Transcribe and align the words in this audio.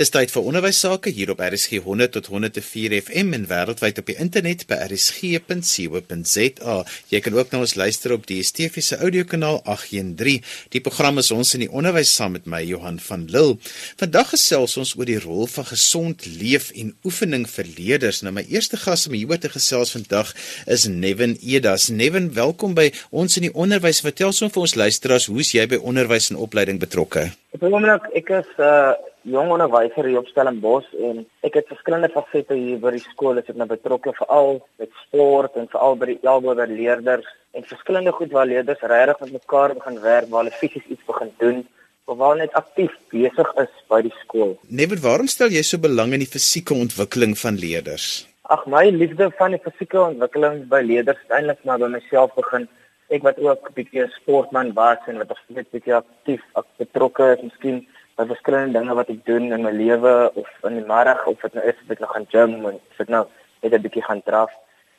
Dis 0.00 0.08
tyd 0.08 0.30
vir 0.32 0.46
onderwys 0.48 0.78
sake 0.80 1.10
hier 1.12 1.28
op 1.28 1.42
RSG 1.44 1.82
100 1.84 2.14
tot 2.14 2.30
104 2.32 2.94
FM 3.02 3.34
en 3.36 3.42
wêreldwyd 3.50 3.98
op 4.00 4.06
die 4.08 4.14
internet 4.24 4.62
by 4.70 4.78
rsg.co.za. 4.86 6.76
Jy 7.12 7.18
kan 7.20 7.34
ook 7.36 7.50
na 7.52 7.60
ons 7.60 7.74
luister 7.76 8.14
op 8.14 8.24
die 8.24 8.38
DSTV 8.40 8.80
se 8.80 8.96
audiokanaal 8.96 9.60
813. 9.68 10.40
Die 10.72 10.80
program 10.80 11.20
is 11.20 11.28
ons 11.36 11.52
in 11.58 11.66
die 11.66 11.68
onderwys 11.68 12.14
saam 12.16 12.32
met 12.38 12.48
my 12.48 12.62
Johan 12.64 12.96
van 13.10 13.26
Lille. 13.28 13.58
Vandag 14.00 14.32
gesels 14.32 14.78
ons 14.80 14.94
oor 14.96 15.04
die 15.10 15.18
rol 15.20 15.44
van 15.52 15.68
gesond 15.68 16.24
leef 16.24 16.70
en 16.72 16.94
oefening 17.04 17.44
vir 17.58 17.68
leerders. 17.76 18.22
Nou 18.24 18.32
my 18.38 18.46
eerste 18.48 18.80
gas 18.80 19.04
om 19.04 19.18
hieroor 19.18 19.42
te 19.44 19.52
gesels 19.52 19.92
vandag 19.98 20.32
is 20.64 20.88
Nevin 20.88 21.36
Edas. 21.44 21.90
Nevin, 21.92 22.32
welkom 22.40 22.72
by 22.72 22.88
ons 23.12 23.36
in 23.36 23.50
die 23.50 23.52
onderwys. 23.52 24.00
Vertel 24.08 24.32
ons 24.32 24.40
vir 24.48 24.64
ons 24.64 24.78
luisteraars 24.80 25.28
hoe's 25.28 25.52
jy 25.52 25.68
by 25.68 25.84
onderwys 25.84 26.32
en 26.32 26.40
opleiding 26.40 26.80
betrokke? 26.80 27.28
Die 27.60 27.68
oomblik 27.68 28.08
ek 28.16 28.28
is 28.40 28.50
uh, 28.62 28.96
jong 29.22 29.50
onderwyser 29.52 30.06
hier 30.08 30.20
op 30.20 30.28
Stellenbosch 30.30 30.88
en 30.96 31.24
ek 31.46 31.58
het 31.60 31.68
verskillende 31.68 32.08
fasette 32.12 32.56
hier 32.56 32.78
by 32.80 32.94
die 32.94 33.02
skool. 33.04 33.38
Ek 33.40 33.50
het 33.50 33.58
nou 33.60 33.66
betrokke 33.68 34.14
veral 34.16 34.60
met 34.80 34.90
sport 35.04 35.58
en 35.60 35.68
veral 35.72 35.98
by 36.00 36.08
die 36.12 36.18
elbower 36.22 36.70
leerders 36.70 37.28
en 37.52 37.66
verskillende 37.66 38.14
goed 38.16 38.32
waar 38.32 38.48
leerders 38.48 38.80
regtig 38.80 39.20
met 39.20 39.36
mekaar 39.40 39.74
begin 39.74 40.00
werk, 40.00 40.30
waar 40.30 40.44
hulle 40.44 40.56
fisies 40.56 40.88
iets 40.88 41.04
begin 41.06 41.32
doen 41.42 41.62
of 42.06 42.16
waar 42.16 42.34
hulle 42.34 42.46
net 42.46 42.56
aktief 42.58 42.96
besig 43.12 43.52
is 43.62 43.70
by 43.92 44.00
die 44.06 44.14
skool. 44.22 44.56
Never, 44.68 44.98
waarom 45.04 45.28
stel 45.30 45.52
jy 45.54 45.62
so 45.66 45.78
belang 45.78 46.14
in 46.16 46.24
die 46.24 46.30
fisieke 46.30 46.74
ontwikkeling 46.74 47.36
van 47.38 47.60
leerders? 47.60 48.26
Ag 48.50 48.66
my 48.66 48.88
liefde 48.90 49.30
van 49.38 49.54
die 49.54 49.62
fisieke 49.62 50.00
ontwikkeling 50.02 50.64
by 50.72 50.82
leerders 50.82 51.20
het 51.26 51.38
eintlik 51.38 51.62
maar 51.68 51.82
by 51.82 51.92
myself 51.92 52.34
begin. 52.38 52.66
Ek 53.10 53.22
wat 53.26 53.38
ook 53.42 53.68
'n 53.68 53.74
bietjie 53.74 54.02
'n 54.06 54.12
sportman 54.22 54.72
was 54.74 54.98
en 55.06 55.18
wat 55.18 55.28
nog 55.28 55.38
net 55.48 55.70
bietjie 55.70 55.94
aktief 55.94 56.42
betrokke 56.78 57.34
is, 57.36 57.42
miskien 57.42 57.86
by 58.20 58.26
verskillende 58.28 58.76
dinge 58.76 58.94
wat 58.98 59.10
ek 59.12 59.20
doen 59.24 59.46
in 59.56 59.62
my 59.64 59.70
lewe 59.72 60.10
of 60.40 60.48
in 60.68 60.74
die 60.76 60.88
middag 60.88 61.22
of 61.30 61.40
dit 61.40 61.54
nou 61.56 61.62
is 61.70 61.78
of 61.84 61.92
ek 61.94 62.00
nog 62.02 62.10
gaan 62.14 62.26
gym 62.32 62.50
en 62.70 62.74
of 62.76 62.98
dit 63.00 63.12
nou 63.14 63.22
net 63.62 63.72
'n 63.76 63.84
bietjie 63.84 64.04
gaan 64.08 64.20
draf. 64.26 64.50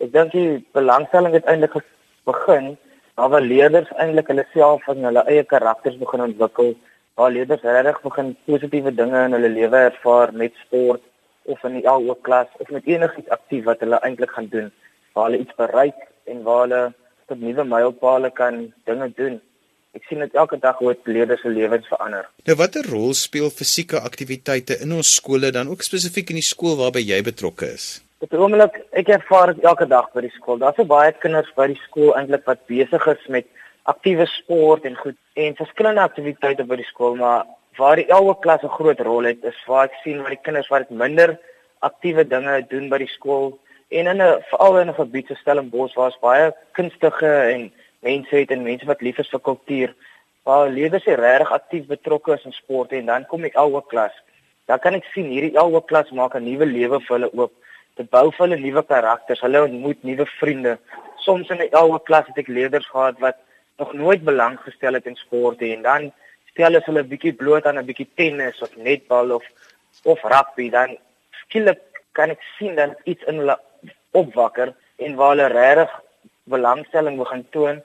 Ek 0.01 0.09
dink 0.13 0.31
die 0.33 0.65
belangstelling 0.77 1.33
het 1.37 1.45
eintlik 1.45 1.75
begin 2.25 2.77
waar 3.15 3.41
leerders 3.41 3.91
eintlik 4.01 4.31
hulle 4.33 4.45
self 4.53 4.87
en 4.89 5.05
hulle 5.09 5.23
eie 5.33 5.43
karakters 5.43 5.99
begin 6.01 6.25
ontwikkel. 6.25 6.73
Waar 7.15 7.31
leerders 7.37 7.61
regtig 7.61 8.01
begin 8.01 8.35
positiewe 8.45 8.91
dinge 9.01 9.19
in 9.25 9.37
hulle 9.37 9.51
lewe 9.59 9.77
ervaar 9.91 10.33
met 10.33 10.57
sport 10.65 11.01
of 11.45 11.63
in 11.63 11.77
die 11.77 11.85
LO 11.85 12.15
klas 12.15 12.49
of 12.57 12.69
met 12.69 12.89
enigiets 12.89 13.29
aktief 13.29 13.65
wat 13.69 13.79
hulle 13.85 14.01
eintlik 14.01 14.31
gaan 14.31 14.49
doen. 14.49 14.71
Waar 15.13 15.29
hulle 15.29 15.43
iets 15.43 15.55
bereik 15.55 15.99
en 16.25 16.43
waar 16.43 16.61
hulle 16.65 16.83
tot 17.27 17.39
nuwe 17.39 17.63
mylpale 17.63 18.31
kan 18.41 18.73
dinge 18.89 19.13
doen 19.21 19.41
ek 19.97 20.05
sien 20.07 20.21
dit 20.23 20.37
elke 20.39 20.57
dag 20.57 20.77
hoe 20.79 20.93
leerders 21.03 21.41
se 21.43 21.49
lewens 21.51 21.87
verander. 21.91 22.27
Nou 22.47 22.55
watter 22.59 22.87
rol 22.87 23.13
speel 23.17 23.49
fisieke 23.51 23.99
aktiwiteite 23.99 24.77
in 24.85 24.93
ons 24.95 25.15
skole 25.17 25.51
dan 25.51 25.71
ook 25.71 25.83
spesifiek 25.83 26.31
in 26.31 26.39
die 26.39 26.47
skool 26.47 26.77
waarby 26.79 27.03
jy 27.03 27.19
betrokke 27.27 27.73
is? 27.75 27.87
Op 28.23 28.31
die 28.31 28.39
oomblik 28.39 28.77
ek 29.01 29.09
ervaar 29.17 29.51
dit 29.51 29.65
elke 29.65 29.87
dag 29.89 30.07
by 30.15 30.23
die 30.23 30.35
skool. 30.37 30.61
Daar's 30.61 30.79
so 30.79 30.87
baie 30.87 31.11
kinders 31.23 31.49
by 31.57 31.67
die 31.73 31.81
skool 31.87 32.13
eintlik 32.15 32.45
wat 32.47 32.63
besig 32.71 33.07
is 33.15 33.25
met 33.35 33.49
aktiewe 33.91 34.27
sport 34.29 34.85
en 34.87 34.95
goed 34.95 35.17
en 35.41 35.57
verskillende 35.59 36.05
aktiwiteite 36.05 36.67
by 36.69 36.77
die 36.79 36.87
skool, 36.87 37.17
maar 37.19 37.49
waar 37.79 37.99
die 37.99 38.07
elke 38.07 38.37
klas 38.45 38.63
'n 38.63 38.77
groot 38.77 38.99
rol 38.99 39.27
het 39.27 39.43
is 39.43 39.59
waar 39.67 39.85
ek 39.89 39.99
sien 40.03 40.21
waar 40.21 40.35
die 40.35 40.45
kinders 40.45 40.69
wat 40.69 40.89
minder 40.89 41.39
aktiewe 41.79 42.23
dinge 42.27 42.61
doen 42.69 42.89
by 42.89 42.97
die 42.97 43.11
skool 43.17 43.57
en 43.89 44.07
in 44.07 44.21
'n 44.21 44.41
veral 44.49 44.79
in 44.79 44.89
'n 44.89 44.99
gebied 45.01 45.27
so 45.27 45.35
Stellenbosch 45.35 45.95
waar 45.95 46.09
is 46.09 46.19
baie 46.21 46.53
kunstige 46.71 47.33
en 47.53 47.71
mense 48.01 48.35
het 48.35 48.51
en 48.51 48.63
mense 48.63 48.85
wat 48.89 49.01
lief 49.01 49.19
is 49.21 49.29
vir 49.33 49.43
kultuur. 49.47 49.95
Waar 50.43 50.69
leerders 50.69 51.03
se 51.03 51.15
regtig 51.15 51.51
aktief 51.51 51.85
betrokke 51.87 52.33
is 52.33 52.45
in 52.45 52.55
sport 52.57 52.93
en 52.97 53.05
dan 53.05 53.25
kom 53.29 53.41
die 53.45 53.55
ouer 53.57 53.83
klas. 53.93 54.15
Dan 54.67 54.79
kan 54.79 54.97
ek 54.97 55.09
sien 55.13 55.29
hierdie 55.29 55.57
ouer 55.59 55.83
klas 55.85 56.11
maak 56.11 56.35
'n 56.35 56.45
nuwe 56.45 56.65
lewe 56.65 56.99
vir 56.99 57.15
hulle 57.17 57.29
oop. 57.33 57.53
Dit 57.97 58.09
bou 58.09 58.31
vir 58.31 58.47
hulle 58.47 58.59
nuwe 58.59 58.83
karakters. 58.83 59.41
Hulle 59.41 59.63
ontmoet 59.63 60.03
nuwe 60.03 60.25
vriende. 60.39 60.77
Soms 61.17 61.49
in 61.49 61.61
'n 61.61 61.75
ouer 61.75 61.99
klas 61.99 62.27
het 62.27 62.37
ek 62.37 62.47
leerders 62.47 62.87
gehad 62.87 63.19
wat 63.19 63.37
nog 63.77 63.93
nooit 63.93 64.23
belang 64.23 64.59
gestel 64.59 64.93
het 64.93 65.05
in 65.05 65.15
sport 65.15 65.61
en 65.61 65.81
dan 65.81 66.11
stel 66.51 66.65
hulle 66.65 66.81
hulle 66.85 67.03
bietjie 67.13 67.33
bloot 67.41 67.65
aan 67.65 67.79
'n 67.79 67.89
bietjie 67.89 68.09
tennis 68.15 68.61
of 68.65 68.75
netbal 68.87 69.31
of 69.37 69.45
of 70.11 70.19
rugby 70.33 70.69
dan 70.69 70.97
skielik 71.41 71.81
kan 72.17 72.29
ek 72.35 72.41
sien 72.57 72.75
dan 72.75 72.95
iets 73.11 73.23
in 73.31 73.37
hulle 73.41 73.57
opwakker 74.21 74.73
en 75.05 75.15
waar 75.15 75.31
hulle 75.33 75.47
regtig 75.47 75.91
belangstelling 76.53 77.17
begin 77.23 77.43
toon 77.55 77.81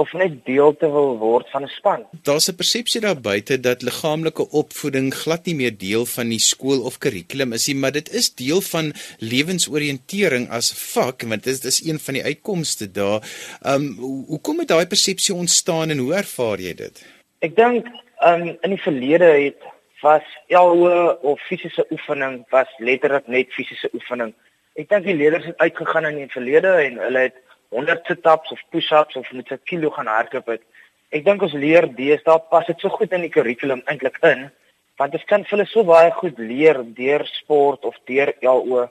of 0.00 0.12
net 0.16 0.38
deel 0.48 0.72
te 0.80 0.88
wil 0.90 1.18
word 1.20 1.48
van 1.52 1.64
'n 1.64 1.72
span. 1.76 2.04
Daar's 2.28 2.48
'n 2.48 2.56
persepsie 2.60 3.00
daar 3.00 3.20
buite 3.20 3.60
dat 3.60 3.82
liggaamlike 3.82 4.44
opvoeding 4.62 5.14
glad 5.14 5.46
nie 5.46 5.54
meer 5.54 5.74
deel 5.78 6.06
van 6.06 6.28
die 6.28 6.38
skool 6.52 6.80
of 6.88 6.98
kurrikulum 6.98 7.52
is 7.52 7.66
nie, 7.66 7.76
maar 7.76 7.92
dit 7.92 8.08
is 8.20 8.34
deel 8.34 8.60
van 8.60 8.92
lewensoriëntering 9.18 10.48
as 10.50 10.72
vak 10.94 11.22
want 11.22 11.44
dit 11.44 11.52
is 11.52 11.60
dis 11.60 11.84
een 11.84 11.98
van 11.98 12.14
die 12.14 12.24
uitkomste 12.24 12.90
daar. 12.90 13.20
Um 13.62 13.84
hoekom 14.32 14.58
het 14.58 14.68
daai 14.68 14.86
persepsie 14.86 15.34
ontstaan 15.34 15.90
en 15.90 15.98
hoe 15.98 16.14
ervaar 16.14 16.58
jy 16.60 16.74
dit? 16.74 17.04
Ek 17.38 17.56
dink 17.56 17.86
um 18.26 18.56
in 18.60 18.70
die 18.70 18.82
verlede 18.82 19.24
het 19.24 19.60
was 20.00 20.24
elwe 20.48 21.18
of 21.22 21.40
fisiese 21.40 21.86
oefening 21.90 22.44
was 22.50 22.68
letterlik 22.78 23.26
net 23.26 23.52
fisiese 23.52 23.90
oefening. 23.92 24.34
Ek 24.74 24.88
dink 24.88 25.04
die 25.04 25.16
leerders 25.16 25.44
het 25.44 25.58
uitgegaan 25.58 26.06
in 26.06 26.16
die 26.22 26.32
verlede 26.32 26.72
en 26.86 26.98
hulle 27.04 27.18
het 27.28 27.38
100 27.70 28.06
sit-ups 28.06 28.52
of 28.52 28.62
push-ups 28.70 29.16
of 29.16 29.32
met 29.32 29.50
'n 29.50 29.60
kilo 29.64 29.90
gaan 29.90 30.06
hardloop 30.06 30.46
het. 30.46 30.62
Ek 31.10 31.24
dink 31.24 31.42
ons 31.42 31.52
leer 31.52 31.86
deesdae 31.86 32.38
pas 32.50 32.66
dit 32.66 32.80
so 32.80 32.88
goed 32.88 33.12
in 33.12 33.22
die 33.26 33.34
kurrikulum 33.36 33.82
eintlik 33.86 34.18
in 34.22 34.50
want 34.98 35.12
dit 35.12 35.24
kan 35.24 35.44
vir 35.44 35.56
hulle 35.56 35.66
so 35.66 35.82
baie 35.88 36.10
goed 36.12 36.38
leer 36.38 36.82
deur 36.84 37.22
sport 37.26 37.84
of 37.84 37.96
deur 38.10 38.32
LO. 38.42 38.88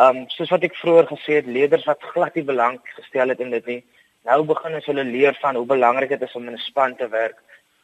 Um 0.00 0.24
soos 0.28 0.50
wat 0.50 0.64
ek 0.64 0.78
vroeër 0.80 1.06
gesê 1.10 1.32
het, 1.40 1.46
leerders 1.46 1.84
wat 1.84 2.02
glad 2.14 2.34
nie 2.34 2.44
belang 2.44 2.78
gestel 2.96 3.28
het 3.28 3.40
in 3.40 3.50
dit 3.50 3.66
nie. 3.66 3.82
Nou 4.24 4.42
begin 4.48 4.78
ons 4.78 4.86
hulle 4.86 5.04
leer 5.04 5.36
van 5.42 5.58
hoe 5.58 5.66
belangrik 5.66 6.14
dit 6.14 6.22
is 6.22 6.36
om 6.38 6.48
in 6.48 6.54
'n 6.54 6.66
span 6.68 6.96
te 6.96 7.08
werk. 7.08 7.36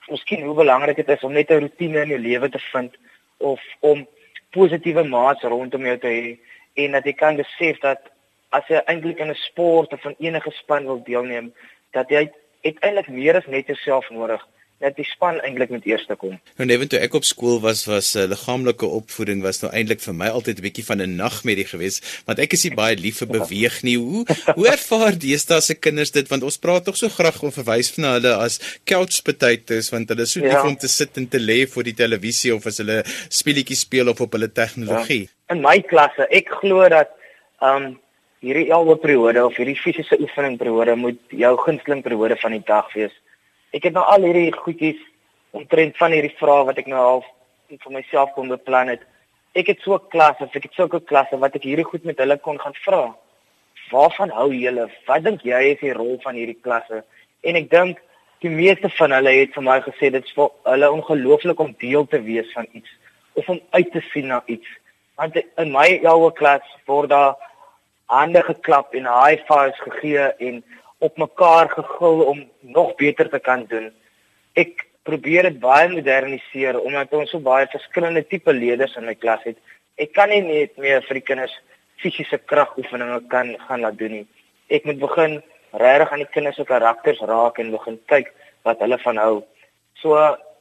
Miskien 0.08 0.46
hoe 0.46 0.54
belangrik 0.54 0.96
dit 0.96 1.08
is 1.08 1.24
om 1.24 1.32
net 1.32 1.50
'n 1.50 1.60
rotine 1.60 2.02
in 2.02 2.08
jou 2.08 2.18
lewe 2.18 2.48
te 2.48 2.62
vind 2.72 2.96
of 3.38 3.60
om 3.80 4.06
positiewe 4.50 5.04
maats 5.04 5.42
rondom 5.42 5.84
jou 5.86 5.98
te 5.98 6.08
hê 6.08 6.38
en 6.84 6.92
dat 6.92 7.04
jy 7.04 7.12
kan 7.12 7.36
besef 7.36 7.80
dat 7.80 8.00
as 8.56 8.68
jy 8.68 8.80
eintlik 8.86 9.18
in 9.18 9.30
'n 9.30 9.34
sport 9.34 9.92
of 9.92 10.04
in 10.04 10.16
enige 10.18 10.50
span 10.50 10.84
wil 10.84 11.02
deelneem, 11.04 11.52
dat 11.92 12.08
jy 12.08 12.30
uiteindelik 12.64 13.08
meer 13.08 13.36
as 13.36 13.46
net 13.46 13.66
jouself 13.66 14.10
nodig 14.10 14.42
dat 14.78 14.94
die 14.94 15.06
span 15.06 15.40
eintlik 15.42 15.72
met 15.74 15.86
eerste 15.90 16.14
kom. 16.18 16.36
Nou 16.58 16.66
net 16.68 16.84
toe 16.92 17.00
ek 17.02 17.16
op 17.18 17.26
skool 17.26 17.58
was 17.62 17.82
was 17.90 18.12
uh, 18.14 18.28
liggaamlike 18.30 18.86
opvoeding 19.00 19.42
was 19.42 19.58
nou 19.62 19.72
eintlik 19.74 20.02
vir 20.04 20.14
my 20.14 20.28
altyd 20.30 20.60
'n 20.60 20.66
bietjie 20.66 20.84
van 20.86 21.02
'n 21.02 21.16
nagmerrie 21.18 21.66
geweest 21.66 22.22
want 22.26 22.38
ek 22.38 22.54
is 22.54 22.64
nie 22.64 22.74
baie 22.78 22.94
lief 22.96 23.18
vir 23.18 23.28
beweeg 23.28 23.82
nie. 23.82 23.96
Hoe 23.98 24.24
hoe 24.54 24.68
ervaar 24.70 25.18
deesdae 25.18 25.60
se 25.60 25.74
kinders 25.74 26.14
dit 26.14 26.28
want 26.30 26.42
ons 26.42 26.58
praat 26.58 26.84
tog 26.84 26.96
so 26.96 27.08
graag 27.08 27.42
om 27.42 27.50
verwys 27.50 27.90
van 27.90 28.04
hulle 28.14 28.34
as 28.34 28.60
couch 28.84 29.22
potatoes 29.22 29.90
want 29.90 30.08
hulle 30.08 30.22
is 30.22 30.32
so 30.32 30.40
ja. 30.40 30.46
lief 30.46 30.70
om 30.70 30.76
te 30.76 30.88
sit 30.88 31.16
en 31.16 31.28
te 31.28 31.40
lê 31.40 31.66
voor 31.66 31.82
die 31.82 31.98
televisie 31.98 32.54
of 32.54 32.66
as 32.66 32.78
hulle 32.78 33.02
speletjies 33.28 33.80
speel 33.80 34.08
of 34.08 34.20
op 34.20 34.32
hulle 34.32 34.52
tegnologie. 34.52 35.26
Ja. 35.26 35.54
In 35.54 35.62
my 35.62 35.80
klasse, 35.82 36.26
ek 36.30 36.54
glo 36.62 36.88
dat 36.88 37.10
um 37.60 37.98
hierdie 38.44 38.70
elwe 38.70 38.96
periode 39.02 39.42
of 39.44 39.56
hierdie 39.58 39.78
fisiese 39.78 40.18
oefening 40.22 40.58
periode 40.58 40.94
moet 40.96 41.18
jou 41.34 41.54
gunsteling 41.64 42.02
periode 42.04 42.36
van 42.42 42.54
die 42.54 42.64
dag 42.66 42.90
wees. 42.94 43.14
Ek 43.74 43.88
het 43.88 43.96
nou 43.96 44.04
al 44.06 44.26
hierdie 44.28 44.52
goedjies 44.54 45.00
omtrent 45.56 45.96
van 45.98 46.14
hierdie 46.14 46.34
vrae 46.38 46.66
wat 46.68 46.78
ek 46.78 46.90
nou 46.90 47.00
al 47.02 47.24
vir 47.68 47.94
myself 47.94 48.34
kon 48.36 48.52
beplan 48.52 48.92
het. 48.94 49.02
Ek 49.58 49.66
het 49.72 49.80
so 49.82 49.94
'n 49.94 50.08
klas, 50.08 50.40
of 50.40 50.54
ek 50.54 50.68
het 50.68 50.74
sulke 50.74 51.00
klasse 51.00 51.36
wat 51.36 51.56
ek 51.56 51.64
hierdie 51.64 51.84
goed 51.84 52.04
met 52.04 52.18
hulle 52.18 52.38
kon 52.38 52.58
gaan 52.58 52.74
vra. 52.84 53.14
Waarvan 53.90 54.30
hou 54.30 54.52
julle? 54.52 54.88
Wat 55.06 55.24
dink 55.24 55.42
jy 55.42 55.72
is 55.72 55.80
die 55.80 55.92
rol 55.92 56.18
van 56.22 56.34
hierdie 56.34 56.60
klasse? 56.62 57.04
En 57.42 57.56
ek 57.56 57.70
dink 57.70 57.98
die 58.40 58.50
meeste 58.50 58.88
van 58.88 59.10
hulle 59.10 59.30
het 59.30 59.54
vir 59.54 59.62
my 59.62 59.80
gesê 59.80 60.10
dit 60.10 60.24
is 60.24 60.32
vir 60.32 60.50
hulle 60.64 60.92
ongelooflik 60.92 61.58
om 61.58 61.74
deel 61.78 62.06
te 62.06 62.20
wees 62.22 62.52
van 62.52 62.66
iets 62.72 62.90
of 63.34 63.48
om 63.48 63.60
uit 63.70 63.92
te 63.92 64.00
sien 64.12 64.26
na 64.26 64.42
iets. 64.46 64.68
Want 65.16 65.36
in 65.36 65.72
my 65.72 66.00
ouer 66.04 66.32
klas 66.32 66.62
word 66.86 67.10
daar 67.10 67.34
hande 68.08 68.42
geklap 68.42 68.94
en 68.96 69.06
high 69.06 69.44
fives 69.48 69.80
gegee 69.84 70.28
en 70.48 70.62
op 70.98 71.18
mekaar 71.18 71.70
gegil 71.70 72.22
om 72.32 72.44
nog 72.60 72.94
beter 72.96 73.28
te 73.30 73.38
kan 73.38 73.64
doen. 73.70 73.90
Ek 74.56 74.86
probeer 75.08 75.48
dit 75.48 75.60
baie 75.60 75.88
moderniseer 75.92 76.80
omdat 76.80 77.12
ons 77.16 77.30
so 77.32 77.40
baie 77.44 77.68
verskillende 77.72 78.24
tipe 78.26 78.52
leerders 78.52 78.96
in 78.96 79.06
my 79.08 79.14
klas 79.14 79.44
het. 79.46 79.58
Ek 79.96 80.12
kan 80.16 80.32
nie 80.32 80.42
net 80.44 80.76
meer 80.80 81.04
vir 81.06 81.20
die 81.20 81.26
kinders 81.30 81.54
fisiese 82.02 82.38
kragoefeninge 82.50 83.20
kan 83.32 83.54
gaan 83.66 83.84
laat 83.84 83.98
doen 84.00 84.18
nie. 84.18 84.26
Ek 84.70 84.84
moet 84.88 85.00
begin 85.02 85.38
regtig 85.72 86.12
aan 86.12 86.24
die 86.24 86.32
kinders 86.34 86.56
se 86.56 86.66
karakters 86.68 87.22
raak 87.30 87.58
en 87.58 87.74
begin 87.74 87.98
kyk 88.10 88.32
wat 88.66 88.80
hulle 88.84 88.98
van 89.04 89.20
hou. 89.22 89.36
So 90.02 90.16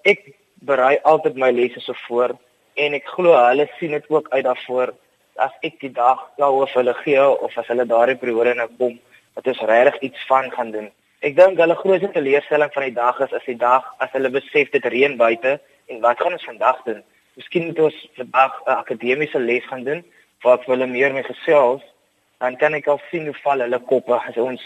ek 0.07 0.31
berei 0.67 0.97
altyd 1.03 1.37
my 1.39 1.51
lesse 1.51 1.83
so 1.85 1.95
voor 2.07 2.35
en 2.77 2.95
ek 2.97 3.09
glo 3.15 3.35
hulle 3.37 3.67
sien 3.77 3.95
dit 3.95 4.09
ook 4.13 4.29
uit 4.33 4.45
daarvoor 4.45 4.93
as 5.37 5.53
ek 5.67 5.79
die 5.81 5.93
dag 5.93 6.21
daaroor 6.41 6.69
vir 6.71 6.81
hulle 6.81 6.95
gee 7.03 7.25
of 7.47 7.57
as 7.57 7.67
hulle 7.71 7.85
daardie 7.85 8.19
periode 8.21 8.55
nou 8.57 8.67
kom, 8.77 8.95
dat 9.35 9.47
ons 9.53 9.65
regtig 9.69 10.09
iets 10.09 10.25
van 10.29 10.49
gaan 10.51 10.71
doen. 10.71 10.89
Ek 11.25 11.35
dink 11.37 11.59
hulle 11.61 11.75
grootste 11.77 12.09
teleurstelling 12.13 12.73
van 12.73 12.83
die 12.87 12.95
dag 12.95 13.19
is 13.25 13.33
as 13.33 13.45
die 13.49 13.57
dag 13.57 13.85
as 14.03 14.11
hulle 14.13 14.33
besef 14.33 14.71
dit 14.73 14.89
reën 14.93 15.17
buite 15.17 15.57
en 15.89 16.01
wat 16.03 16.19
gaan 16.21 16.37
ons 16.37 16.49
vandag 16.49 16.81
doen? 16.85 17.03
Miskien 17.37 17.69
moet 17.69 17.79
ons 17.87 17.97
vandag 18.17 18.53
'n 18.65 18.79
akademiese 18.83 19.39
les 19.39 19.65
gaan 19.69 19.83
doen 19.83 20.03
waar 20.43 20.59
ek 20.59 20.65
hulle 20.65 20.87
meer 20.87 21.13
mee 21.13 21.23
gesels, 21.23 21.81
dan 22.39 22.57
kan 22.57 22.73
ek 22.73 22.87
al 22.87 23.01
sien 23.11 23.25
hoe 23.25 23.39
val 23.43 23.59
hulle 23.65 23.79
koppe 23.79 24.13
as 24.13 24.37
ons 24.37 24.61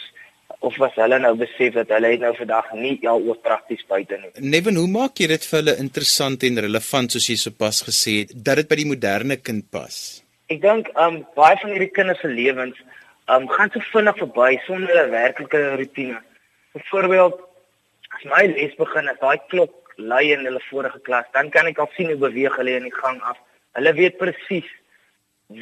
of 0.60 0.78
was 0.78 0.96
hulle 0.96 1.20
nou 1.20 1.34
besef 1.40 1.74
dat 1.74 1.94
hulle 1.96 2.18
nou 2.22 2.34
vandag 2.38 2.74
nie 2.74 2.98
al 3.08 3.24
oor 3.28 3.40
prakties 3.46 3.84
buite 3.88 4.18
nie. 4.22 4.32
Neven, 4.54 4.76
hoe 4.76 4.88
maak 4.88 5.20
jy 5.20 5.28
dit 5.28 5.46
vir 5.46 5.60
hulle 5.60 5.78
interessant 5.84 6.44
en 6.44 6.64
relevant 6.68 7.12
soos 7.12 7.30
jy 7.30 7.38
sopas 7.40 7.82
gesê 7.88 8.18
het 8.22 8.36
dat 8.36 8.62
dit 8.62 8.68
by 8.68 8.76
die 8.82 8.90
moderne 8.92 9.38
kind 9.38 9.70
pas? 9.72 10.22
Ek 10.52 10.60
dink 10.60 10.90
um 11.00 11.22
baie 11.38 11.56
van 11.62 11.72
hierdie 11.72 11.94
kinders 11.96 12.20
se 12.20 12.28
lewens 12.28 12.80
um 13.32 13.46
gaan 13.48 13.70
so 13.72 13.80
vinnig 13.94 14.18
verby 14.20 14.58
sonder 14.66 14.98
'n 15.04 15.12
werklike 15.12 15.60
rotine. 15.80 16.18
Byvoorbeeld 16.74 17.38
as 18.16 18.24
my 18.32 18.42
les 18.48 18.74
begin 18.76 19.08
as 19.12 19.20
daai 19.22 19.40
klok 19.52 19.72
lui 19.96 20.34
in 20.34 20.44
hulle 20.48 20.62
vorige 20.70 21.00
klas, 21.08 21.28
dan 21.34 21.50
kan 21.52 21.68
ek 21.68 21.80
al 21.80 21.90
sien 21.96 22.10
hoe 22.12 22.18
beweeg 22.24 22.58
hulle 22.60 22.76
in 22.80 22.88
die 22.90 23.00
gang 23.02 23.22
af. 23.22 23.38
Hulle 23.78 23.94
weet 24.00 24.18
presies 24.18 24.68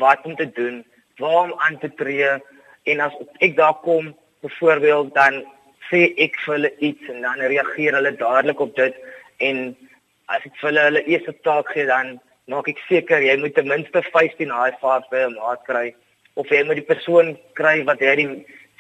wat 0.02 0.26
om 0.26 0.36
te 0.36 0.48
doen, 0.60 0.86
waar 1.20 1.44
om 1.44 1.54
aan 1.66 1.78
te 1.80 1.90
tree 2.02 2.32
en 2.84 3.00
as 3.08 3.14
ek 3.46 3.56
daar 3.58 3.78
kom, 3.86 4.16
byvoorbeeld 4.42 5.14
dan 5.14 5.44
sê 5.90 6.02
ek 6.18 6.40
vir 6.46 6.54
hulle 6.56 6.72
iets 6.90 7.14
en 7.14 7.22
dan 7.28 7.46
reageer 7.54 7.94
hulle 8.00 8.16
dadelik 8.24 8.60
op 8.66 8.74
dit 8.76 8.98
en 9.50 9.62
as 10.34 10.42
ek 10.50 10.58
vir 10.62 10.70
hulle 10.70 10.88
hulle 10.88 11.06
eerste 11.06 11.36
taak 11.46 11.70
gee 11.76 11.86
dan 11.86 12.18
maak 12.50 12.70
ek 12.74 12.80
seker 12.90 13.26
jy 13.26 13.36
moet 13.42 13.56
ten 13.56 13.68
minste 13.68 14.02
15 14.12 14.56
high 14.60 14.78
fives 14.82 15.10
by 15.12 15.26
'n 15.26 15.38
maat 15.40 15.66
kry 15.70 15.88
of 16.36 16.50
jy 16.50 16.64
moet 16.66 16.82
die 16.82 16.92
persoon 16.94 17.38
kry 17.54 17.84
wat 17.92 18.00
jy 18.02 18.16
die 18.22 18.30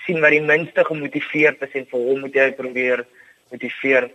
sien 0.06 0.22
wat 0.22 0.36
die 0.36 0.48
minste 0.54 0.84
gemotiveerd 0.92 1.62
is 1.68 1.76
en 1.76 1.92
vir 1.92 2.08
hom 2.08 2.26
moet 2.26 2.36
jy 2.42 2.52
probeer 2.62 3.06
motiveer 3.52 4.10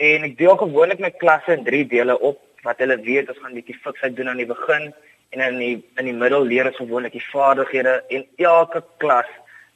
En 0.00 0.24
ek 0.24 0.38
deel 0.38 0.56
gewoonlik 0.56 1.00
my 1.04 1.10
klasse 1.20 1.52
in 1.52 1.64
3 1.66 1.84
dele 1.92 2.14
op 2.24 2.38
wat 2.64 2.78
hulle 2.80 2.96
weet 3.04 3.28
ons 3.28 3.40
gaan 3.40 3.52
'n 3.52 3.58
bietjie 3.60 3.80
fiksheid 3.84 4.14
doen 4.16 4.30
aan 4.32 4.40
die 4.40 4.48
begin 4.48 4.94
en 5.32 5.40
in 5.46 5.58
die 5.60 5.76
in 6.00 6.06
die 6.08 6.16
middel 6.22 6.44
leer 6.52 6.70
ons 6.70 6.80
gewoonlik 6.80 7.12
die 7.12 7.28
vaardighede 7.32 7.94
en 8.08 8.24
elke 8.36 8.80
klas 9.02 9.28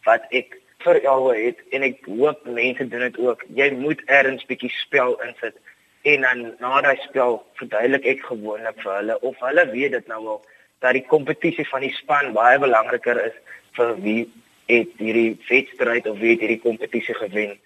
wat 0.08 0.24
ek 0.30 0.56
vir 0.84 1.00
jou 1.02 1.18
het 1.34 1.60
en 1.72 1.82
ek 1.82 2.00
hoop 2.06 2.40
mense 2.46 2.88
doen 2.88 3.04
dit 3.04 3.18
ook. 3.18 3.44
Jy 3.54 3.70
moet 3.84 4.00
ergens 4.06 4.48
bietjie 4.48 4.72
spel 4.80 5.20
insit 5.28 5.60
en 6.04 6.24
dan 6.26 6.40
na 6.60 6.80
daai 6.84 6.98
spel 7.06 7.38
verduidelik 7.58 8.06
ek 8.12 8.24
gewoonlik 8.28 8.80
vir 8.82 8.92
hulle 8.98 9.14
of 9.28 9.38
hulle 9.46 9.64
weet 9.70 9.94
dit 9.96 10.10
nou 10.12 10.20
al 10.34 10.40
dat 10.84 10.96
die 10.96 11.06
kompetisie 11.08 11.64
van 11.70 11.84
die 11.86 11.94
span 11.96 12.34
baie 12.36 12.58
belangriker 12.60 13.20
is 13.24 13.36
vir 13.78 13.94
wie 14.04 14.22
het 14.68 14.92
hierdie 15.00 15.38
wedstryd 15.48 16.08
of 16.10 16.18
wie 16.20 16.34
het 16.34 16.44
hierdie 16.44 16.60
kompetisie 16.60 17.16
gewen. 17.16 17.56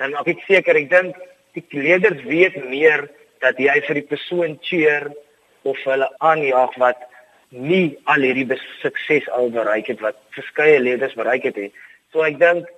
Dan 0.00 0.16
maak 0.16 0.30
ek 0.32 0.40
seker 0.48 0.80
ek 0.80 0.88
dink 0.92 1.20
die 1.56 1.64
leerders 1.76 2.24
weet 2.24 2.56
meer 2.64 3.06
dat 3.44 3.60
jy 3.60 3.76
vir 3.86 4.00
die 4.00 4.08
persoon 4.08 4.56
cheer 4.64 5.10
of 5.68 5.78
hulle 5.84 6.08
aanjaag 6.24 6.76
wat 6.80 7.04
nie 7.52 7.98
al 8.08 8.24
hierdie 8.24 8.56
sukses 8.80 9.28
al 9.36 9.52
bereik 9.52 9.92
het 9.92 10.00
wat 10.00 10.16
verskeie 10.36 10.80
leerders 10.80 11.16
bereik 11.18 11.44
het 11.50 11.60
nie. 11.60 11.72
So 12.12 12.24
ek 12.24 12.40
dink 12.40 12.68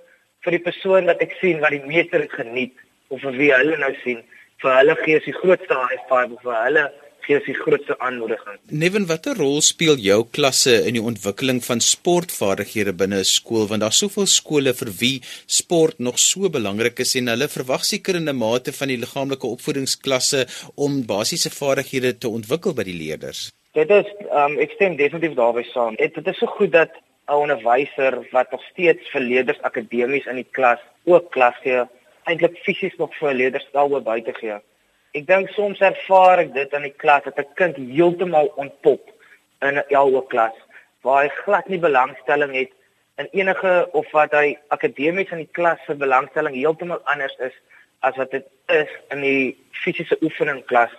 vir 0.43 0.57
die 0.59 0.65
persoon 0.67 1.07
wat 1.07 1.23
ek 1.23 1.39
sien 1.39 1.63
wat 1.63 1.71
die 1.71 1.85
meester 1.87 2.27
geniet 2.35 2.75
of 3.07 3.23
vir 3.23 3.37
wie 3.39 3.53
hulle 3.55 3.79
nou 3.79 3.93
sien, 4.03 4.25
vir 4.63 4.77
hulle 4.79 4.95
gee 5.03 5.17
is 5.19 5.25
die 5.25 5.39
grootste 5.41 5.75
high 5.87 6.03
five 6.09 6.37
vir 6.43 6.55
hulle 6.65 6.85
gee 7.25 7.39
is 7.39 7.47
die 7.47 7.55
grootste 7.57 7.95
aanmoediging. 8.05 8.57
Neven, 8.81 9.07
watter 9.09 9.37
rol 9.39 9.57
speel 9.65 9.97
jou 10.01 10.19
klasse 10.37 10.75
in 10.89 10.97
die 10.97 11.03
ontwikkeling 11.11 11.61
van 11.65 11.81
sportvaardighede 11.81 12.93
binne 13.01 13.21
'n 13.23 13.31
skool 13.31 13.67
want 13.71 13.81
daar's 13.81 14.01
soveel 14.03 14.29
skole 14.29 14.73
vir 14.81 14.91
wie 15.01 15.17
sport 15.59 15.99
nog 15.99 16.19
so 16.19 16.49
belangrik 16.49 16.99
is 16.99 17.15
en 17.15 17.31
hulle 17.33 17.47
verwag 17.57 17.83
seker 17.85 18.15
in 18.15 18.29
'n 18.29 18.37
mate 18.37 18.71
van 18.79 18.87
die 18.87 19.01
liggaamlike 19.03 19.47
opvoedingsklasse 19.55 20.45
om 20.75 21.05
basiese 21.05 21.49
vaardighede 21.49 22.17
te 22.17 22.29
ontwikkel 22.29 22.73
by 22.73 22.83
die 22.83 22.99
leerders. 23.03 23.51
Dit 23.73 23.89
is 23.89 24.07
um 24.31 24.59
ek 24.59 24.71
stem 24.77 24.95
definitief 24.95 25.35
daarby 25.35 25.63
saam. 25.73 25.95
Dit, 25.95 26.15
dit 26.15 26.27
is 26.27 26.37
so 26.37 26.47
goed 26.47 26.71
dat 26.71 26.91
'n 27.27 27.33
onderwyser 27.33 28.27
wat 28.31 28.51
nog 28.51 28.61
steeds 28.71 29.09
vir 29.11 29.21
leerders 29.21 29.61
akademies 29.61 30.25
in 30.25 30.35
die 30.35 30.51
klas 30.51 30.79
ook 31.05 31.31
klas 31.31 31.55
gee, 31.63 31.83
eintlik 32.29 32.57
fisies 32.65 32.95
nog 32.97 33.13
vir 33.19 33.33
leerders 33.33 33.67
daaroor 33.73 34.03
buite 34.05 34.33
gee. 34.39 34.57
Ek 35.15 35.27
dink 35.27 35.49
soms 35.55 35.79
ervaar 35.79 36.41
ek 36.43 36.53
dit 36.53 36.73
in 36.73 36.87
die 36.87 36.95
klas 37.03 37.23
dat 37.23 37.39
'n 37.39 37.53
kind 37.55 37.75
heeltemal 37.77 38.51
ontpop 38.55 39.03
in 39.61 39.77
'n 39.77 39.83
elwe 39.89 40.23
klas 40.27 40.57
waar 41.05 41.23
hy 41.23 41.29
glad 41.45 41.67
nie 41.69 41.79
belangstelling 41.79 42.53
het 42.55 42.71
in 43.21 43.27
enige 43.31 43.87
of 43.93 44.11
wat 44.11 44.31
hy 44.31 44.57
akademies 44.75 45.31
in 45.31 45.43
die 45.43 45.53
klas 45.57 45.79
se 45.85 45.95
belangstelling 45.95 46.55
heeltemal 46.55 47.01
anders 47.13 47.35
is 47.39 47.53
as 47.99 48.17
wat 48.17 48.31
dit 48.31 48.45
is 48.73 48.91
in 49.13 49.21
die 49.21 49.55
fisiese 49.71 50.17
oefening 50.21 50.65
klas. 50.65 50.91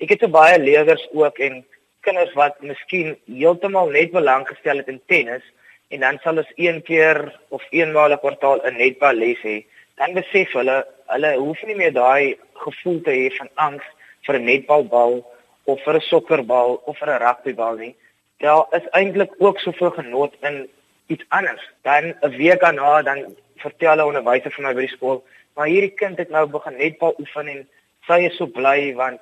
Ek 0.00 0.10
het 0.14 0.24
so 0.24 0.28
baie 0.28 0.58
leerders 0.58 1.04
ook 1.12 1.38
en 1.38 1.64
kinders 2.06 2.32
wat 2.38 2.60
miskien 2.62 3.16
heeltemal 3.26 3.92
net 3.92 4.12
belang 4.12 4.46
gestel 4.48 4.80
het 4.82 4.88
in 4.88 5.00
tennis 5.10 5.44
en 5.92 6.00
dan 6.00 6.18
sal 6.22 6.40
ons 6.42 6.52
een 6.56 6.80
keer 6.82 7.20
of 7.54 7.62
eenmaal 7.70 8.12
'n 8.12 8.22
kwartaal 8.24 8.60
'n 8.64 8.76
netbal 8.78 9.14
les 9.14 9.40
hê. 9.42 9.64
Dan 10.00 10.14
besef 10.14 10.52
hulle 10.52 10.86
hulle 11.12 11.36
hoef 11.36 11.62
nie 11.62 11.76
meer 11.76 11.92
daai 11.92 12.38
gevoel 12.64 13.00
te 13.06 13.10
hê 13.10 13.28
van 13.38 13.50
angs 13.66 13.84
vir 14.26 14.38
'n 14.38 14.44
netbalbal 14.44 15.20
of 15.64 15.84
vir 15.84 15.94
'n 15.94 16.08
sokkerbal 16.10 16.82
of 16.86 16.98
vir 16.98 17.10
'n 17.10 17.22
rugbybal 17.26 17.76
nie. 17.76 17.94
Daar 18.38 18.66
is 18.78 18.88
eintlik 18.92 19.32
ook 19.38 19.58
soveel 19.58 19.90
genot 19.90 20.34
in 20.40 20.68
iets 21.06 21.24
anders. 21.28 21.64
Dan 21.82 22.14
'n 22.22 22.36
week 22.36 22.60
daarna 22.60 23.02
dan 23.02 23.36
vertel 23.56 23.96
'n 23.96 24.08
onderwyser 24.10 24.50
vir 24.50 24.64
my 24.64 24.74
by 24.74 24.80
die 24.80 24.96
skool, 24.96 25.24
maar 25.54 25.66
hierdie 25.66 25.94
kind 25.94 26.18
het 26.18 26.30
nou 26.30 26.46
begin 26.46 26.76
netbal 26.76 27.14
oefen 27.18 27.48
en 27.48 27.68
sy 28.06 28.18
is 28.28 28.36
so 28.36 28.46
bly 28.46 28.94
want 28.94 29.20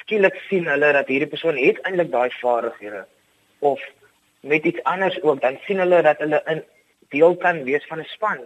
skielik 0.00 0.36
sien 0.48 0.68
hulle 0.70 0.92
dat 0.92 1.08
hierdie 1.08 1.30
persoon 1.32 1.56
het 1.56 1.80
eintlik 1.88 2.10
daai 2.12 2.30
vaardighede 2.40 3.06
of 3.70 3.80
met 4.40 4.64
iets 4.64 4.82
anders 4.82 5.16
ook 5.22 5.40
dan 5.40 5.58
sien 5.66 5.80
hulle 5.82 6.02
dat 6.02 6.18
hulle 6.18 6.42
in 6.52 6.62
deel 7.14 7.36
kan 7.36 7.62
wees 7.64 7.86
van 7.90 8.00
'n 8.00 8.10
span 8.14 8.40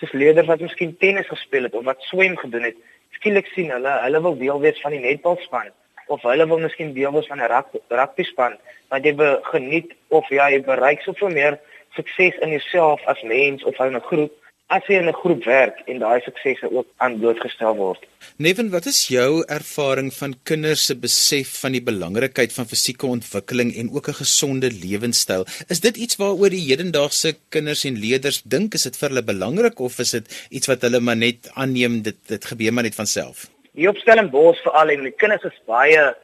soos 0.00 0.12
leerders 0.12 0.46
wat 0.46 0.60
miskien 0.60 0.96
tennis 0.96 1.28
gespeel 1.28 1.68
het 1.68 1.74
of 1.74 1.84
wat 1.84 2.02
swem 2.10 2.36
gedoen 2.36 2.68
het 2.68 2.76
skielik 3.18 3.46
sien 3.54 3.70
hulle 3.70 3.92
hulle 4.04 4.22
wil 4.22 4.38
deel 4.38 4.60
wees 4.60 4.80
van 4.84 4.96
die 4.96 5.02
netbalspan 5.04 5.70
of 6.06 6.22
hulle 6.22 6.46
wil 6.46 6.62
miskien 6.64 6.92
deel 6.94 7.12
wees 7.12 7.30
van 7.32 7.40
'n 7.40 7.52
rugby 8.00 8.24
span 8.24 8.58
want 8.88 9.04
jy 9.04 9.14
geniet 9.52 9.94
of 10.08 10.28
jy 10.28 10.62
bereik 10.62 11.00
soveel 11.00 11.32
meer 11.38 11.60
sukses 11.96 12.36
in 12.44 12.50
jouself 12.50 13.00
as 13.06 13.22
mens 13.22 13.64
of 13.64 13.78
in 13.80 13.96
'n 13.96 14.08
groep 14.10 14.32
as 14.74 14.82
jy 14.88 14.98
in 14.98 15.08
'n 15.08 15.14
groep 15.22 15.44
werk 15.44 15.76
en 15.86 15.98
daai 16.02 16.20
suksese 16.20 16.66
ook 16.70 16.86
aan 16.98 17.18
blootgestel 17.18 17.76
word. 17.76 18.02
Neven, 18.36 18.70
wat 18.70 18.86
is 18.86 19.06
jou 19.08 19.44
ervaring 19.46 20.10
van 20.14 20.34
kinders 20.42 20.86
se 20.86 20.94
besef 20.96 21.60
van 21.60 21.72
die 21.72 21.82
belangrikheid 21.82 22.52
van 22.52 22.66
fisieke 22.66 23.06
ontwikkeling 23.06 23.70
en 23.76 23.90
ook 23.94 24.08
'n 24.08 24.20
gesonde 24.22 24.70
lewenstyl? 24.70 25.46
Is 25.68 25.80
dit 25.80 25.96
iets 25.96 26.16
waaroor 26.16 26.50
die 26.50 26.66
hedendaagse 26.70 27.36
kinders 27.48 27.84
en 27.84 27.94
leerders 27.94 28.42
dink 28.42 28.74
is 28.74 28.82
dit 28.82 28.96
vir 28.96 29.08
hulle 29.08 29.22
belangrik 29.22 29.78
of 29.78 29.98
is 29.98 30.10
dit 30.10 30.26
iets 30.50 30.66
wat 30.66 30.82
hulle 30.82 31.00
maar 31.00 31.16
net 31.16 31.50
aanneem 31.54 32.02
dit 32.02 32.16
dit 32.26 32.44
gebeur 32.44 32.72
maar 32.72 32.84
net 32.84 32.94
van 32.94 33.06
self? 33.06 33.48
Die 33.74 33.88
opstelling 33.88 34.30
bos 34.30 34.58
vir 34.64 34.72
al 34.72 34.88
en 34.90 35.02
die 35.02 35.16
kinders 35.16 35.44
is 35.44 35.62
baie 35.66 36.14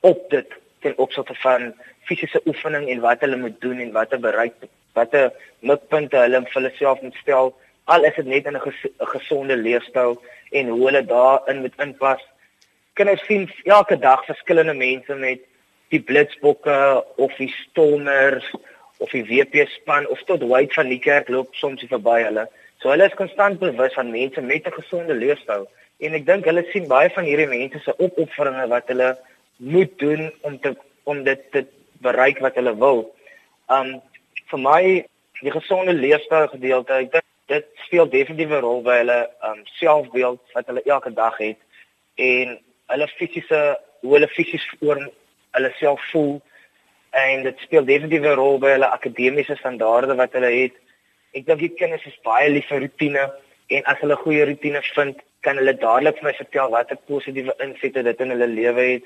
op 0.00 0.30
dit 0.30 0.48
ten 0.80 0.98
opsigte 0.98 1.34
van 1.34 1.72
fisiese 2.04 2.40
oefening 2.46 2.88
en 2.88 3.00
wat 3.00 3.20
hulle 3.20 3.36
moet 3.36 3.60
doen 3.60 3.78
en 3.78 3.92
wat 3.92 4.10
hulle 4.10 4.22
bereik 4.22 4.54
watter 4.92 5.30
mikpunte 5.60 6.16
hulle 6.16 6.40
vir 6.42 6.54
hulle 6.60 6.72
self 6.78 7.00
moet 7.02 7.14
stel 7.22 7.54
al 7.84 8.04
is 8.04 8.14
dit 8.14 8.26
net 8.26 8.46
in 8.46 8.56
'n 8.56 8.60
ges 8.60 8.80
gesonde 8.98 9.56
leefstyl 9.56 10.20
en 10.50 10.68
hoe 10.68 10.84
hulle 10.86 11.04
daarin 11.04 11.60
moet 11.60 11.80
inpas. 11.80 12.22
Kinders 12.94 13.24
sien 13.26 13.50
elke 13.64 13.98
dag 13.98 14.24
verskillende 14.24 14.74
mense 14.74 15.14
met 15.14 15.40
die 15.88 16.00
blitsbokke 16.00 17.04
of 17.16 17.34
die 17.36 17.54
stormers 17.68 18.54
of 18.98 19.10
die 19.10 19.24
WP 19.24 19.66
span 19.68 20.06
of 20.06 20.22
tot 20.22 20.42
White 20.42 20.74
van 20.74 20.88
die 20.88 20.98
kerk 20.98 21.28
loop 21.28 21.54
soms 21.54 21.84
verby 21.88 22.22
hulle. 22.22 22.48
So 22.80 22.90
hulle 22.90 23.06
is 23.06 23.18
konstant 23.18 23.58
bewus 23.58 23.94
van 23.94 24.10
mense 24.10 24.40
met 24.40 24.66
'n 24.66 24.78
gesonde 24.80 25.14
leefstyl 25.14 25.68
en 25.98 26.14
ek 26.14 26.26
dink 26.26 26.44
hulle 26.44 26.64
sien 26.72 26.88
baie 26.88 27.10
van 27.10 27.24
hierdie 27.24 27.48
mense 27.48 27.78
se 27.78 27.94
opofferinge 27.98 28.68
wat 28.68 28.88
hulle 28.88 29.18
moet 29.56 29.98
doen 29.98 30.32
om 30.40 30.58
te 30.60 30.76
om 31.04 31.24
dit 31.24 31.40
te 31.52 31.66
bereik 32.02 32.38
wat 32.38 32.54
hulle 32.54 32.74
wil. 32.76 33.14
Um 33.68 34.00
vir 34.50 34.58
my 34.58 34.82
die 35.42 35.50
gesonde 35.50 35.92
leefstyl 35.92 36.48
gedeelte, 36.48 36.92
ek 36.92 37.12
dink 37.12 37.24
dit 37.54 37.66
speel 37.86 38.08
definitief 38.08 38.50
'n 38.50 38.64
rol 38.66 38.82
by 38.88 38.96
hulle 39.02 39.20
um 39.48 39.60
selfbeeld 39.78 40.40
wat 40.54 40.66
hulle 40.66 40.82
elke 40.94 41.12
dag 41.12 41.36
het 41.38 41.60
en 42.16 42.58
hulle 42.92 43.08
fisiese 43.18 43.60
hoe 44.00 44.14
hulle 44.16 44.28
fisies 44.28 44.66
oor 44.80 44.98
hulle 45.56 45.72
self 45.78 46.00
voel 46.12 46.40
en 47.12 47.42
dit 47.42 47.58
speel 47.66 47.84
definitief 47.84 48.24
'n 48.24 48.40
rol 48.42 48.58
by 48.58 48.70
hulle 48.76 48.88
akademiese 48.96 49.56
standaarde 49.56 50.14
wat 50.14 50.32
hulle 50.32 50.52
het. 50.62 50.74
Ek 51.32 51.46
dink 51.46 51.60
die 51.60 51.74
kinders 51.80 52.06
is 52.06 52.18
baie 52.24 52.48
lief 52.48 52.68
vir 52.68 52.80
rotine 52.84 53.24
en 53.68 53.84
as 53.84 54.00
hulle 54.00 54.16
goeie 54.16 54.46
rotine 54.48 54.82
vind, 54.94 55.20
kan 55.40 55.56
hulle 55.56 55.74
dadelik 55.74 56.18
vir 56.18 56.28
my 56.28 56.34
vertel 56.38 56.70
wat 56.70 56.92
'n 56.92 57.04
positiewe 57.08 57.54
insette 57.64 58.02
dit 58.02 58.20
in 58.20 58.30
hulle 58.30 58.46
lewe 58.46 58.82
het. 58.92 59.04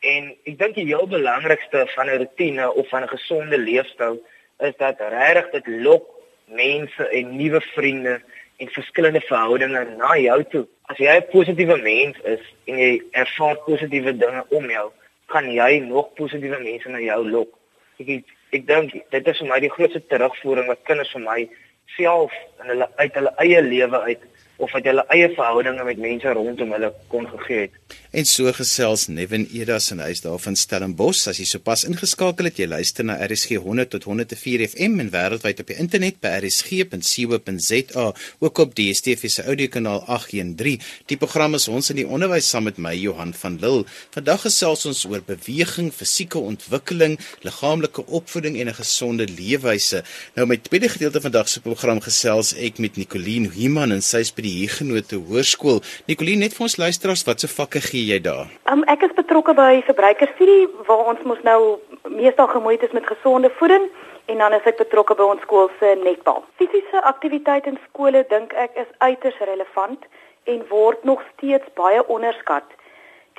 En 0.00 0.34
ek 0.46 0.58
dink 0.58 0.74
die 0.74 0.86
heel 0.86 1.06
belangrikste 1.06 1.86
van 1.94 2.10
'n 2.10 2.18
rotine 2.22 2.72
of 2.72 2.88
van 2.88 3.02
'n 3.02 3.14
gesonde 3.16 3.58
leefstyl 3.58 4.18
is 4.58 4.76
dat 4.76 5.00
regtig 5.00 5.50
dit 5.50 5.66
lok 5.66 6.13
mense 6.46 7.08
en 7.08 7.36
nuwe 7.36 7.60
vriende 7.60 8.20
en 8.56 8.68
verskillende 8.68 9.20
verhoudinge 9.20 9.84
na 9.96 10.16
jou 10.18 10.44
toe. 10.50 10.66
As 10.90 10.98
jy 10.98 11.16
'n 11.16 11.30
positiewe 11.32 11.76
mens 11.82 12.16
is 12.24 12.40
en 12.66 12.78
jy 12.78 13.02
ervaar 13.12 13.56
positiewe 13.66 14.16
dinge 14.16 14.44
om 14.48 14.70
jou, 14.70 14.90
kan 15.26 15.50
jy 15.50 15.78
nog 15.78 16.12
positiewe 16.14 16.58
mense 16.58 16.88
na 16.88 17.00
jou 17.00 17.28
lok. 17.28 17.58
Ek 17.98 18.24
ek 18.52 18.66
dink 18.66 18.92
dit 19.10 19.28
is 19.28 19.38
vir 19.38 19.48
my 19.48 19.60
die 19.60 19.70
grootste 19.70 20.00
terugvoering 20.06 20.66
wat 20.66 20.84
kinders 20.84 21.12
vir 21.12 21.20
my 21.20 21.48
self 21.96 22.32
in 22.62 22.68
hulle 22.72 22.88
uit 22.96 23.14
hulle 23.14 23.32
eie 23.42 23.62
lewe 23.62 24.00
uit 24.00 24.22
of 24.56 24.74
uit 24.74 24.86
hulle 24.86 25.04
eie 25.14 25.28
verhoudinge 25.34 25.84
met 25.84 25.98
mense 25.98 26.32
rondom 26.38 26.72
hulle 26.76 26.92
kon 27.12 27.26
gegee 27.28 27.66
het. 27.66 27.98
En 28.14 28.26
so 28.30 28.50
gesels 28.54 29.08
Nevin 29.10 29.48
Edas 29.50 29.90
en 29.90 29.98
hy's 30.04 30.22
daar 30.22 30.38
van 30.38 30.54
Stellenbosch. 30.56 31.26
As 31.30 31.40
jy 31.42 31.46
sopas 31.50 31.82
ingeskakel 31.88 32.46
het, 32.46 32.60
jy 32.62 32.68
luister 32.70 33.06
na 33.06 33.16
RSG 33.26 33.58
100 33.62 33.90
tot 33.90 34.06
104 34.06 34.62
FM 34.68 35.00
en 35.02 35.10
wêreldwyd 35.10 35.62
op 35.64 35.72
die 35.72 35.78
internet 35.82 36.20
by 36.22 36.36
rsg.co.za, 36.38 38.06
ook 38.46 38.62
op 38.62 38.76
DSTV 38.78 39.30
se 39.30 39.42
audiokanaal 39.42 40.04
813. 40.06 40.78
Die 41.10 41.18
program 41.18 41.58
is 41.58 41.66
ons 41.68 41.90
in 41.90 41.98
die 42.04 42.06
onderwys 42.06 42.48
saam 42.54 42.68
met 42.68 42.78
my 42.78 42.94
Johan 42.94 43.34
van 43.34 43.58
Lille. 43.62 43.88
Vandag 44.14 44.46
gesels 44.46 44.86
ons 44.86 45.02
oor 45.10 45.26
beweging, 45.26 45.90
fisieke 45.94 46.38
ontwikkeling, 46.38 47.18
liggaamlike 47.42 48.06
opvoeding 48.06 48.60
en 48.60 48.70
'n 48.70 48.78
gesonde 48.78 49.26
leefwyse. 49.26 50.04
Nou 50.36 50.46
my 50.46 50.56
tweede 50.56 50.88
gedeelte 50.88 51.20
van 51.20 51.32
vandag 51.34 51.48
se 51.48 51.60
program 51.60 51.98
gesels 52.00 52.52
ek 52.54 52.78
met 52.78 52.96
Nicoline 52.96 53.48
Human 53.56 53.90
en 53.90 54.02
sy 54.02 54.20
is 54.22 54.30
by 54.44 54.50
die 54.50 54.66
Huguenote 54.68 55.16
Hoërskool. 55.16 55.80
Nicoline, 56.08 56.44
net 56.44 56.54
vir 56.56 56.66
ons 56.66 56.76
luisteraars, 56.76 57.24
watse 57.24 57.48
vakke 57.48 57.80
gee 57.80 58.04
jy 58.12 58.20
daar? 58.20 58.50
Um, 58.68 58.82
ek 58.92 59.06
is 59.06 59.14
betrokke 59.16 59.54
by 59.56 59.80
verbruikerstudie 59.86 60.66
waar 60.88 61.12
ons 61.14 61.22
mos 61.24 61.40
nou 61.46 61.78
meestal 62.12 62.50
gemoeid 62.52 62.82
is 62.84 62.92
met 62.92 63.06
gesonde 63.08 63.48
voeding 63.58 63.86
en 64.28 64.40
dan 64.42 64.52
is 64.56 64.66
ek 64.68 64.76
betrokke 64.82 65.16
by 65.16 65.24
ons 65.32 65.40
skool 65.46 65.70
se 65.80 65.94
netbal. 66.02 66.42
Fisiese 66.60 67.00
aktiwiteit 67.08 67.68
in 67.70 67.78
skole 67.88 68.24
dink 68.28 68.52
ek 68.60 68.76
is 68.82 68.90
uiters 69.00 69.38
relevant 69.48 70.04
en 70.52 70.66
word 70.68 71.04
nog 71.08 71.22
steeds 71.34 71.70
baie 71.80 72.02
onderskat. 72.12 72.66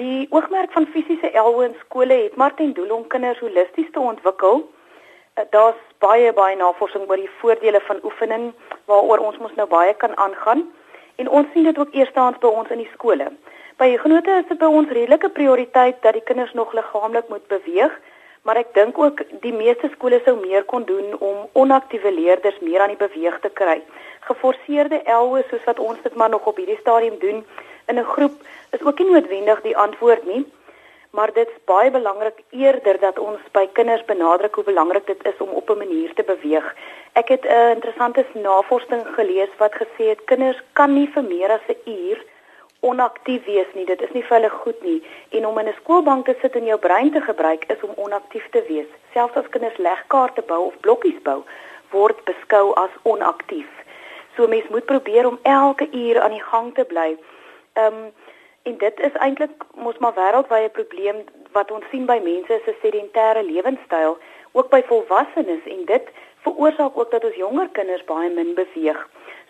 Die 0.01 0.25
oogmerk 0.33 0.73
van 0.73 0.87
fisiese 0.93 1.29
elwe 1.37 1.67
in 1.69 1.77
skole 1.83 2.17
het 2.23 2.37
maar 2.37 2.55
ten 2.57 2.73
doel 2.73 2.95
om 2.95 3.05
kinders 3.13 3.43
holisties 3.45 3.91
te 3.93 4.01
ontwikkel. 4.01 4.65
Eh, 5.35 5.45
daar's 5.53 5.77
baie 6.01 6.33
baie 6.33 6.57
navorsing 6.57 7.05
oor 7.05 7.21
die 7.21 7.29
voordele 7.41 7.81
van 7.85 8.01
oefening 8.03 8.49
waaroor 8.89 9.21
ons 9.29 9.37
mos 9.43 9.53
nou 9.61 9.69
baie 9.69 9.93
kan 10.01 10.17
aangaan 10.17 10.65
en 11.15 11.29
ons 11.29 11.47
sien 11.53 11.63
dit 11.63 11.77
ook 11.77 11.93
eerstens 11.93 12.37
by 12.39 12.47
ons 12.47 12.69
in 12.69 12.83
die 12.83 12.91
skole. 12.93 13.31
By 13.77 13.97
genote 13.99 14.31
is 14.39 14.47
dit 14.47 14.59
by 14.59 14.67
ons 14.71 14.91
redelike 14.91 15.29
prioriteit 15.35 16.01
dat 16.01 16.13
die 16.13 16.23
kinders 16.23 16.53
nog 16.53 16.73
liggaamlik 16.73 17.27
moet 17.29 17.47
beweeg, 17.47 17.91
maar 18.45 18.59
ek 18.61 18.73
dink 18.73 18.97
ook 18.97 19.23
die 19.41 19.53
meeste 19.53 19.89
skole 19.95 20.21
sou 20.23 20.35
meer 20.39 20.63
kon 20.63 20.83
doen 20.85 21.15
om 21.19 21.47
onaktiewe 21.53 22.11
leerders 22.13 22.59
meer 22.61 22.83
aan 22.85 22.93
die 22.93 23.01
beweeg 23.01 23.39
te 23.41 23.49
kry. 23.49 23.81
Geforseerde 24.27 25.01
elwe 25.03 25.43
soos 25.49 25.65
wat 25.65 25.79
ons 25.79 26.01
dit 26.03 26.15
maar 26.15 26.29
nog 26.29 26.45
op 26.45 26.61
hierdie 26.61 26.79
stadium 26.79 27.17
doen 27.19 27.41
in 27.87 27.99
'n 27.99 28.11
groep 28.13 28.35
is 28.71 28.83
ook 28.83 28.99
nie 28.99 29.11
noodwendig 29.11 29.61
die 29.61 29.77
antwoord 29.77 30.25
nie. 30.25 30.45
Maar 31.11 31.33
dit 31.33 31.47
is 31.47 31.63
baie 31.65 31.91
belangrik 31.91 32.43
eerder 32.49 32.99
dat 32.99 33.19
ons 33.19 33.39
by 33.51 33.67
kinders 33.73 34.05
benadruk 34.05 34.55
hoe 34.55 34.63
belangrik 34.63 35.05
dit 35.07 35.21
is 35.25 35.37
om 35.39 35.49
op 35.49 35.69
'n 35.69 35.77
manier 35.77 36.13
te 36.13 36.23
beweeg. 36.23 36.75
Ek 37.15 37.27
het 37.27 37.45
'n 37.45 37.71
interessante 37.75 38.25
navorsing 38.33 39.03
gelees 39.17 39.53
wat 39.57 39.73
gesê 39.75 40.03
het 40.13 40.23
kinders 40.25 40.61
kan 40.73 40.93
nie 40.93 41.09
vir 41.13 41.23
meer 41.23 41.51
as 41.51 41.65
'n 41.67 41.89
uur 41.89 42.25
onaktief 42.79 43.45
wees 43.45 43.67
nie. 43.73 43.85
Dit 43.85 44.01
is 44.01 44.11
nie 44.11 44.23
vir 44.23 44.37
hulle 44.37 44.49
goed 44.49 44.83
nie. 44.83 45.03
En 45.29 45.47
om 45.47 45.57
in 45.59 45.67
'n 45.67 45.79
skoolbank 45.79 46.25
te 46.25 46.35
sit 46.41 46.55
en 46.55 46.65
jou 46.65 46.79
brein 46.79 47.11
te 47.11 47.21
gebruik 47.21 47.63
is 47.65 47.81
om 47.81 47.93
onaktief 47.95 48.49
te 48.49 48.63
wees. 48.67 48.89
Selfs 49.13 49.35
as 49.35 49.49
kinders 49.49 49.77
legkaarte 49.77 50.41
bou 50.41 50.65
of 50.65 50.79
blokkies 50.79 51.21
bou, 51.21 51.43
word 51.89 52.23
beskou 52.23 52.73
as 52.73 52.93
onaktief. 53.01 53.69
So 54.35 54.47
mens 54.47 54.67
moet 54.67 54.85
probeer 54.85 55.27
om 55.27 55.39
elke 55.41 55.87
uur 55.91 56.21
aan 56.21 56.31
die 56.31 56.43
gang 56.51 56.73
te 56.73 56.83
bly. 56.83 57.17
Ehm 57.73 57.93
um, 57.93 58.13
en 58.63 58.77
dit 58.77 58.99
is 58.99 59.13
eintlik 59.13 59.63
mos 59.75 59.97
maar 59.97 60.13
wêreldwye 60.13 60.69
probleem 60.69 61.23
wat 61.51 61.71
ons 61.71 61.85
sien 61.91 62.05
by 62.05 62.19
mense 62.23 62.53
is 62.53 62.67
'n 62.67 62.81
sedentêre 62.81 63.43
lewenstyl, 63.43 64.17
ook 64.55 64.71
by 64.71 64.81
volwassenes 64.87 65.67
en 65.75 65.85
dit 65.85 66.11
veroorsaak 66.47 66.97
ook 66.97 67.11
dat 67.11 67.23
ons 67.27 67.35
jonger 67.35 67.69
kinders 67.77 68.03
baie 68.07 68.29
min 68.29 68.53
beweeg. 68.55 68.99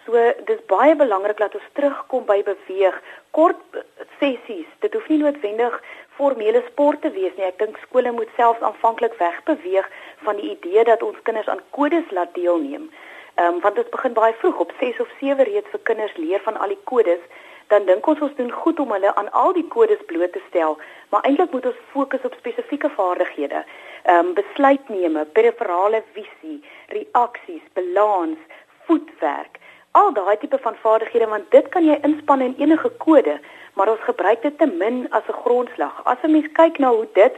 So 0.06 0.22
dis 0.46 0.62
baie 0.70 0.96
belangrik 0.96 1.38
dat 1.42 1.56
ons 1.58 1.70
terugkom 1.78 2.26
by 2.26 2.42
beweeg, 2.46 2.98
kort 3.38 3.80
sessies. 4.20 4.70
Dit 4.86 4.94
hoef 4.94 5.08
nie 5.10 5.22
noodwendig 5.22 5.78
formele 6.18 6.62
sport 6.68 7.02
te 7.02 7.12
wees 7.16 7.34
nie. 7.38 7.48
Ek 7.48 7.58
dink 7.62 7.80
skole 7.84 8.14
moet 8.16 8.30
selfs 8.38 8.62
aanvanklik 8.66 9.18
wegbeweeg 9.22 9.90
van 10.28 10.38
die 10.42 10.52
idee 10.54 10.86
dat 10.90 11.04
ons 11.04 11.18
kinders 11.28 11.50
aan 11.52 11.64
kodes 11.78 12.14
laat 12.18 12.34
deelneem. 12.38 12.90
Ehm 13.36 13.58
um, 13.58 13.60
want 13.66 13.76
dit 13.76 13.90
begin 13.92 14.14
baie 14.14 14.34
vroeg 14.42 14.62
op 14.64 14.72
6 14.80 15.02
of 15.04 15.10
7 15.20 15.44
reeds 15.50 15.74
vir 15.74 15.84
kinders 15.90 16.16
leer 16.22 16.42
van 16.46 16.58
al 16.58 16.72
die 16.72 16.84
kodes. 16.92 17.26
Dan 17.74 17.86
dink 17.90 18.08
ons 18.08 18.22
ons 18.22 18.36
doen 18.38 18.52
goed 18.52 18.80
om 18.80 18.92
hulle 18.94 19.16
aan 19.16 19.32
al 19.32 19.54
die 19.54 19.68
kodes 19.68 20.06
bloot 20.06 20.32
te 20.32 20.42
stel, 20.48 20.78
maar 21.10 21.26
eintlik 21.26 21.52
moet 21.52 21.66
ons 21.66 21.82
fokus 21.92 22.28
op 22.30 22.38
spesifieke 22.38 22.90
vaardighede. 22.94 23.66
Um, 24.06 24.34
besluitneme, 24.34 25.26
periferale 25.26 26.04
visie, 26.14 26.64
reaksies, 26.94 27.64
balans, 27.74 28.38
voetwerk 28.86 29.58
al 29.96 30.14
daai 30.14 30.38
tipe 30.38 30.58
van 30.62 30.76
vaardighede 30.84 31.28
want 31.34 31.52
dit 31.56 31.68
kan 31.74 31.86
jy 31.88 31.96
inspann 32.08 32.42
in 32.46 32.56
enige 32.64 32.90
kode, 33.04 33.36
maar 33.74 33.92
ons 33.94 34.08
gebruik 34.08 34.42
dit 34.44 34.58
te 34.60 34.68
min 34.82 34.98
as 35.20 35.28
'n 35.32 35.40
grondslag. 35.44 36.02
As 36.12 36.18
'n 36.24 36.32
mens 36.32 36.50
kyk 36.60 36.80
na 36.80 36.90
hoe 36.98 37.08
dit 37.14 37.36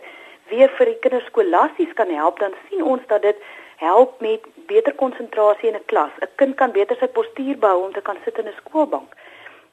weer 0.50 0.70
vir 0.78 0.86
die 0.86 1.00
kinders 1.04 1.26
skolasties 1.26 1.94
kan 1.94 2.10
help, 2.10 2.40
dan 2.40 2.54
sien 2.70 2.84
ons 2.84 3.04
dat 3.08 3.22
dit 3.22 3.38
help 3.76 4.22
met 4.22 4.42
beter 4.74 4.94
konsentrasie 4.94 5.70
in 5.70 5.76
'n 5.76 5.86
klas. 5.86 6.14
'n 6.22 6.30
Kind 6.36 6.56
kan 6.56 6.72
beter 6.72 6.96
sy 7.00 7.08
postuur 7.08 7.58
behou 7.58 7.84
om 7.84 7.94
te 7.94 8.02
kan 8.02 8.18
sit 8.24 8.38
in 8.38 8.48
'n 8.48 8.60
skoolbank. 8.62 9.10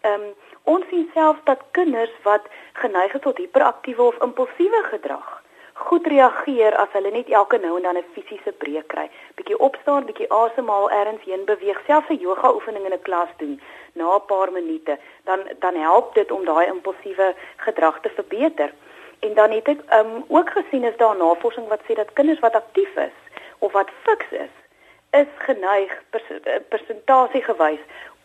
Ehm 0.01 0.21
um, 0.21 0.35
ons 0.65 0.85
sien 0.91 1.11
selfs 1.15 1.45
dat 1.45 1.61
kinders 1.71 2.15
wat 2.23 2.45
geneig 2.73 3.15
is 3.15 3.21
tot 3.21 3.39
hiperaktiewe 3.39 4.03
of 4.03 4.23
impulsiewe 4.23 4.83
gedrag 4.93 5.44
goed 5.75 6.07
reageer 6.07 6.77
as 6.77 6.93
hulle 6.93 7.11
net 7.11 7.29
elke 7.29 7.59
nou 7.59 7.77
en 7.77 7.83
dan 7.83 7.97
'n 7.97 8.13
fisiese 8.15 8.53
breek 8.53 8.89
kry. 8.89 9.11
Bietjie 9.35 9.59
opstaan, 9.59 10.05
bietjie 10.05 10.31
asemhaal, 10.31 10.91
ergens 10.91 11.25
heen 11.25 11.45
beweeg, 11.45 11.81
selfs 11.87 12.09
'n 12.09 12.21
yoga 12.21 12.55
oefening 12.55 12.85
in 12.85 12.93
'n 12.93 13.03
klas 13.03 13.29
doen 13.37 13.61
na 13.93 14.15
'n 14.15 14.27
paar 14.27 14.53
minute, 14.53 14.99
dan 15.25 15.41
dan 15.59 15.75
help 15.75 16.15
dit 16.15 16.31
om 16.31 16.45
daai 16.45 16.67
impulsiewe 16.67 17.35
gedrag 17.57 18.01
te 18.01 18.11
verbeter. 18.11 18.73
En 19.21 19.35
dan 19.35 19.51
het 19.51 19.69
ek 19.69 19.81
um, 19.93 20.25
ook 20.29 20.51
gesien 20.51 20.85
is 20.85 20.97
daar 20.97 21.17
navorsing 21.17 21.69
wat 21.69 21.81
sê 21.83 21.95
dat 21.95 22.13
kinders 22.13 22.41
wat 22.41 22.55
aktief 22.55 22.97
is 22.97 23.19
of 23.59 23.73
wat 23.73 23.91
fiks 24.03 24.31
is, 24.31 24.55
is 25.11 25.27
geneig 25.39 26.03
eh, 26.11 26.61
persentasie 26.69 27.43
gewys 27.43 27.81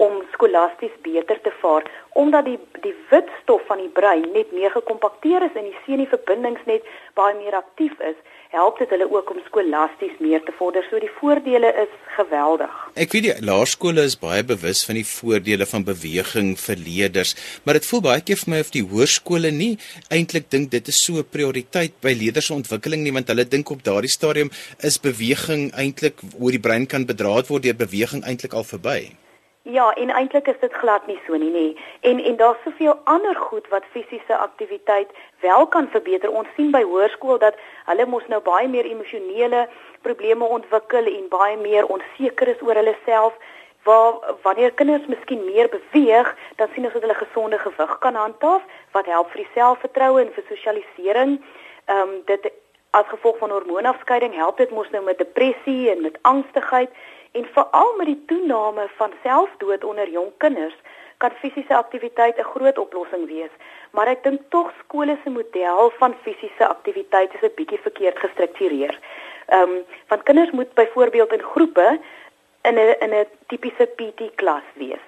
om 0.05 0.21
skolasties 0.33 0.95
beter 1.03 1.41
te 1.43 1.51
vaar 1.61 1.83
omdat 2.21 2.45
die 2.47 2.59
die 2.83 2.95
witstof 3.09 3.63
van 3.67 3.81
die 3.83 3.91
brein 3.99 4.25
net 4.33 4.51
meer 4.55 4.71
gekompakteer 4.71 5.43
is 5.47 5.57
en 5.59 5.67
die 5.67 5.79
senuverbindings 5.85 6.63
net 6.71 6.87
baie 7.19 7.35
meer 7.35 7.57
aktief 7.57 7.99
is 8.11 8.15
help 8.53 8.79
dit 8.79 8.93
hulle 8.95 9.05
ook 9.11 9.29
om 9.33 9.41
skolasties 9.45 10.15
meer 10.23 10.41
te 10.45 10.53
vorder. 10.57 10.85
So 10.89 10.97
die 11.03 11.11
voordele 11.19 11.69
is 11.83 11.91
geweldig. 12.15 12.71
Ek 12.97 13.13
weet 13.13 13.27
die 13.27 13.35
laerskole 13.45 14.07
is 14.09 14.15
baie 14.17 14.41
bewus 14.41 14.81
van 14.87 14.97
die 14.97 15.05
voordele 15.05 15.67
van 15.69 15.85
beweging 15.91 16.55
vir 16.63 16.81
leerders 16.87 17.35
maar 17.67 17.77
dit 17.77 17.91
voel 17.91 18.05
baie 18.07 18.25
keer 18.25 18.39
vir 18.41 18.53
my 18.55 18.63
of 18.63 18.73
die 18.73 18.87
hoërskole 18.95 19.51
nie 19.53 19.73
eintlik 20.15 20.49
dink 20.55 20.71
dit 20.73 20.93
is 20.95 21.03
so 21.05 21.19
'n 21.19 21.31
prioriteit 21.35 21.99
by 22.01 22.15
leerders 22.23 22.47
se 22.47 22.55
ontwikkeling 22.55 23.03
nie 23.03 23.15
want 23.19 23.27
hulle 23.27 23.45
dink 23.45 23.69
op 23.69 23.83
daardie 23.83 24.15
stadium 24.17 24.49
is 24.79 24.97
beweging 24.97 25.71
eintlik 25.75 26.23
hoe 26.39 26.51
die 26.51 26.65
brein 26.67 26.87
kan 26.87 27.05
bedraad 27.05 27.51
word 27.51 27.63
deur 27.63 27.75
beweging 27.75 28.23
eintlik 28.23 28.53
al 28.53 28.63
verby 28.63 29.11
Ja, 29.71 29.93
en 29.93 30.09
eintlik 30.09 30.47
is 30.47 30.59
dit 30.59 30.73
glad 30.73 31.07
nie 31.07 31.19
so 31.25 31.37
nie, 31.37 31.51
nê. 31.53 31.65
En 32.01 32.23
en 32.23 32.35
daar's 32.35 32.61
soveel 32.63 32.95
ander 33.03 33.35
goed 33.35 33.67
wat 33.69 33.83
fisiese 33.91 34.37
aktiwiteit 34.37 35.09
wel 35.39 35.67
kan 35.67 35.87
verbeter. 35.93 36.31
Ons 36.31 36.47
sien 36.55 36.71
by 36.71 36.81
hoërskool 36.81 37.37
dat 37.37 37.59
hulle 37.85 38.05
mos 38.09 38.25
nou 38.33 38.39
baie 38.41 38.67
meer 38.67 38.89
emosionele 38.89 39.67
probleme 40.01 40.45
ontwikkel 40.45 41.05
en 41.11 41.27
baie 41.29 41.57
meer 41.57 41.85
onseker 41.85 42.47
is 42.47 42.63
oor 42.65 42.81
hulle 42.81 42.95
self. 43.05 43.37
Waar 43.83 44.17
wanneer 44.41 44.73
kinders 44.73 45.05
miskien 45.05 45.45
meer 45.45 45.69
beweeg, 45.69 46.33
dan 46.55 46.73
sien 46.73 46.89
ons 46.89 46.93
dat 46.97 47.05
hulle 47.05 47.19
gesonde 47.21 47.59
gewig 47.59 47.93
kan 47.99 48.15
handhaaf 48.15 48.65
wat 48.97 49.05
help 49.05 49.29
vir 49.35 49.43
die 49.43 49.53
selfvertroue 49.53 50.23
en 50.25 50.33
vir 50.33 50.49
sosialisering. 50.49 51.37
Ehm 51.85 52.01
um, 52.09 52.17
dit 52.25 52.49
as 52.89 53.05
gevolg 53.13 53.37
van 53.37 53.53
hormoonafskeiding 53.53 54.33
help 54.33 54.57
dit 54.57 54.71
mos 54.73 54.89
nou 54.89 55.03
met 55.03 55.17
depressie 55.17 55.89
en 55.93 56.01
met 56.01 56.17
angstigheid. 56.21 56.89
En 57.31 57.45
veral 57.53 57.93
met 57.97 58.05
die 58.05 58.23
toename 58.25 58.89
van 58.97 59.11
selfdood 59.23 59.83
onder 59.83 60.09
jong 60.09 60.31
kinders 60.37 60.75
kan 61.17 61.31
fisiese 61.41 61.75
aktiwiteit 61.75 62.37
'n 62.37 62.51
groot 62.53 62.77
oplossing 62.77 63.27
wees. 63.27 63.53
Maar 63.91 64.07
ek 64.07 64.23
dink 64.23 64.41
tog 64.49 64.71
skole 64.83 65.17
se 65.23 65.29
model 65.29 65.91
van 65.97 66.15
fisiese 66.21 66.67
aktiwiteit 66.67 67.33
is 67.33 67.41
'n 67.41 67.55
bietjie 67.55 67.79
verkeerd 67.81 68.19
gestruktureer. 68.19 68.99
Ehm 69.45 69.61
um, 69.61 69.83
want 70.07 70.23
kinders 70.23 70.51
moet 70.51 70.73
byvoorbeeld 70.73 71.31
in 71.33 71.41
groepe 71.53 71.99
in 72.61 72.75
'n 72.75 72.95
in 72.99 73.13
'n 73.13 73.27
tipiese 73.47 73.85
PT 73.95 74.35
klas 74.35 74.67
wees. 74.73 75.05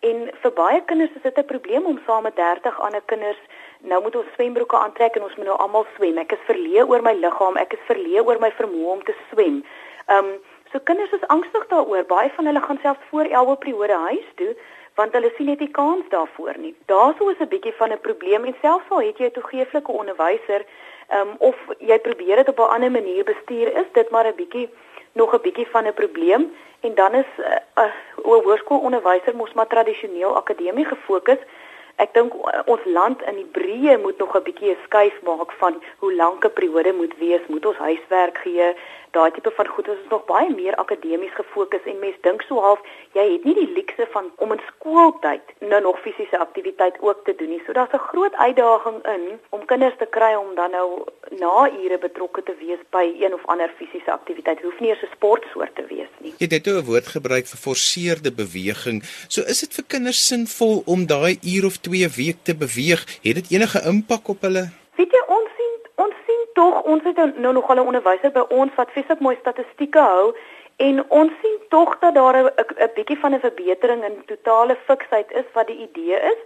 En 0.00 0.30
vir 0.42 0.52
baie 0.52 0.82
kinders 0.84 1.14
is 1.14 1.22
dit 1.22 1.38
'n 1.38 1.44
probleem 1.44 1.84
om 1.86 2.00
saam 2.06 2.22
met 2.22 2.36
30 2.36 2.80
ander 2.80 3.02
kinders 3.04 3.40
nou 3.80 4.02
moet 4.02 4.16
ons 4.16 4.32
swembroeke 4.34 4.76
aantrek 4.76 5.16
en 5.16 5.22
ons 5.22 5.36
moet 5.36 5.46
nou 5.46 5.58
almal 5.58 5.86
swem. 5.96 6.18
Ek 6.18 6.32
is 6.32 6.46
verleë 6.48 6.86
oor 6.88 7.02
my 7.02 7.12
liggaam, 7.12 7.56
ek 7.56 7.72
is 7.72 7.88
verleë 7.90 8.24
oor 8.24 8.40
my 8.40 8.52
vermoë 8.58 8.92
om 8.92 9.02
te 9.02 9.14
swem. 9.30 9.64
Ehm 10.06 10.24
um, 10.24 10.36
So 10.76 10.82
kinders 10.84 11.12
is 11.12 11.28
angstig 11.32 11.66
daaroor. 11.68 12.04
Baie 12.04 12.30
van 12.36 12.44
hulle 12.44 12.60
gaan 12.60 12.78
selfs 12.82 13.08
voor 13.08 13.24
11 13.24 13.58
periode 13.58 13.96
huis 14.08 14.28
toe 14.34 14.56
want 14.94 15.12
hulle 15.12 15.32
sien 15.36 15.46
net 15.46 15.60
nie 15.60 15.70
kans 15.70 16.04
daarvoor 16.08 16.56
nie. 16.58 16.74
Daarsou 16.92 17.30
is 17.30 17.40
'n 17.40 17.48
bietjie 17.48 17.72
van 17.80 17.92
'n 17.92 18.00
probleem 18.00 18.44
en 18.44 18.54
selfs 18.60 18.90
al 18.90 19.00
het 19.00 19.18
jy 19.18 19.26
'n 19.26 19.32
toegeeflike 19.38 19.92
onderwyser, 19.92 20.64
Ehm 21.08 21.28
um, 21.28 21.34
of 21.38 21.56
jy 21.78 21.98
probeer 21.98 22.36
dit 22.36 22.48
op 22.48 22.58
'n 22.58 22.72
ander 22.74 22.90
manier 22.90 23.24
bestuur, 23.24 23.76
is 23.76 23.90
dit 23.92 24.10
maar 24.10 24.26
'n 24.26 24.34
bietjie 24.36 24.68
nog 25.12 25.34
'n 25.34 25.40
bietjie 25.40 25.66
van 25.66 25.86
'n 25.86 25.94
probleem 25.94 26.52
en 26.80 26.94
dan 26.94 27.14
is 27.14 27.30
'n 27.36 27.42
uh, 27.80 27.84
uh, 27.84 27.92
hoërskoolonderwyser 28.44 29.36
mos 29.36 29.52
maar 29.52 29.66
tradisioneel 29.66 30.36
akademie 30.36 30.84
gefokus. 30.84 31.38
Ek 31.96 32.14
dink 32.14 32.32
uh, 32.34 32.60
ons 32.64 32.84
land 32.84 33.22
in 33.22 33.34
die 33.34 33.50
breë 33.58 34.00
moet 34.02 34.18
nog 34.18 34.36
'n 34.36 34.42
bietjie 34.42 34.70
'n 34.70 34.82
skuif 34.84 35.22
maak 35.22 35.52
van 35.52 35.82
hoe 35.98 36.14
lank 36.14 36.44
'n 36.44 36.52
periode 36.52 36.92
moet 36.92 37.14
wees, 37.18 37.46
moet 37.46 37.66
ons 37.66 37.76
huiswerk 37.76 38.38
gee, 38.38 38.74
daai 39.16 39.30
tipe 39.36 39.52
van 39.58 39.68
goed 39.74 39.88
is 39.94 40.04
nog 40.12 40.24
baie 40.30 40.50
meer 40.54 40.74
akademies 40.82 41.34
gefokus 41.40 41.84
en 41.90 41.98
mense 42.04 42.22
dink 42.26 42.44
so 42.48 42.60
half 42.66 42.80
jy 43.16 43.24
het 43.32 43.44
nie 43.48 43.56
die 43.58 43.68
luukse 43.76 44.06
van 44.14 44.30
om 44.44 44.52
in 44.54 44.62
skooltyd 44.70 45.54
nou 45.72 45.80
nog 45.88 46.00
fisiese 46.04 46.38
aktiwiteit 46.46 47.00
ook 47.00 47.24
te 47.24 47.34
doen 47.38 47.52
nie. 47.54 47.62
So 47.66 47.72
daar's 47.72 47.96
'n 47.96 48.08
groot 48.10 48.34
uitdaging 48.46 48.98
in 49.16 49.24
om 49.56 49.64
kinders 49.64 49.96
te 49.98 50.08
kry 50.16 50.32
om 50.34 50.54
dan 50.54 50.70
nou 50.70 50.88
na 51.42 51.70
ure 51.82 51.98
betrokke 51.98 52.42
te 52.42 52.54
wees 52.60 52.82
by 52.90 53.06
een 53.24 53.34
of 53.34 53.46
ander 53.46 53.70
fisiese 53.78 54.12
aktiwiteit. 54.12 54.62
Hoef 54.62 54.80
nie 54.80 54.90
eers 54.90 55.02
'n 55.02 55.14
sportsoort 55.16 55.74
te 55.74 55.84
wees 55.88 56.12
nie. 56.18 56.34
Jy 56.38 56.46
het 56.48 56.50
net 56.50 56.66
'n 56.66 56.84
woord 56.84 57.06
gebruik 57.06 57.46
vir 57.46 57.58
forceerde 57.58 58.32
beweging. 58.32 59.02
So 59.28 59.40
is 59.42 59.60
dit 59.60 59.74
vir 59.74 59.84
kinders 59.88 60.26
sinvol 60.26 60.82
om 60.86 61.06
daai 61.06 61.38
uur 61.42 61.64
of 61.64 61.76
2 61.76 62.08
week 62.16 62.38
te 62.42 62.54
beweeg? 62.54 63.00
Het 63.22 63.34
dit 63.34 63.50
enige 63.50 63.80
impak 63.86 64.28
op 64.28 64.40
hulle? 64.40 64.64
Tog 66.56 66.82
ons 66.82 67.02
het 67.04 67.18
nou 67.36 67.52
nog 67.52 67.68
al 67.68 67.76
'n 67.76 67.88
onderwyser 67.90 68.32
by 68.32 68.44
ons 68.48 68.74
wat 68.74 68.90
fisiek 68.90 69.18
mooi 69.20 69.36
statistieke 69.40 69.98
hou 69.98 70.36
en 70.76 71.04
ons 71.08 71.32
sien 71.42 71.58
tog 71.68 71.98
dat 71.98 72.14
daar 72.14 72.36
'n 72.36 72.90
bietjie 72.94 73.18
van 73.18 73.34
'n 73.34 73.40
verbetering 73.40 74.04
in 74.04 74.24
totale 74.26 74.76
fiksheid 74.86 75.32
is 75.32 75.48
wat 75.52 75.66
die 75.66 75.80
idee 75.88 76.16
is 76.32 76.40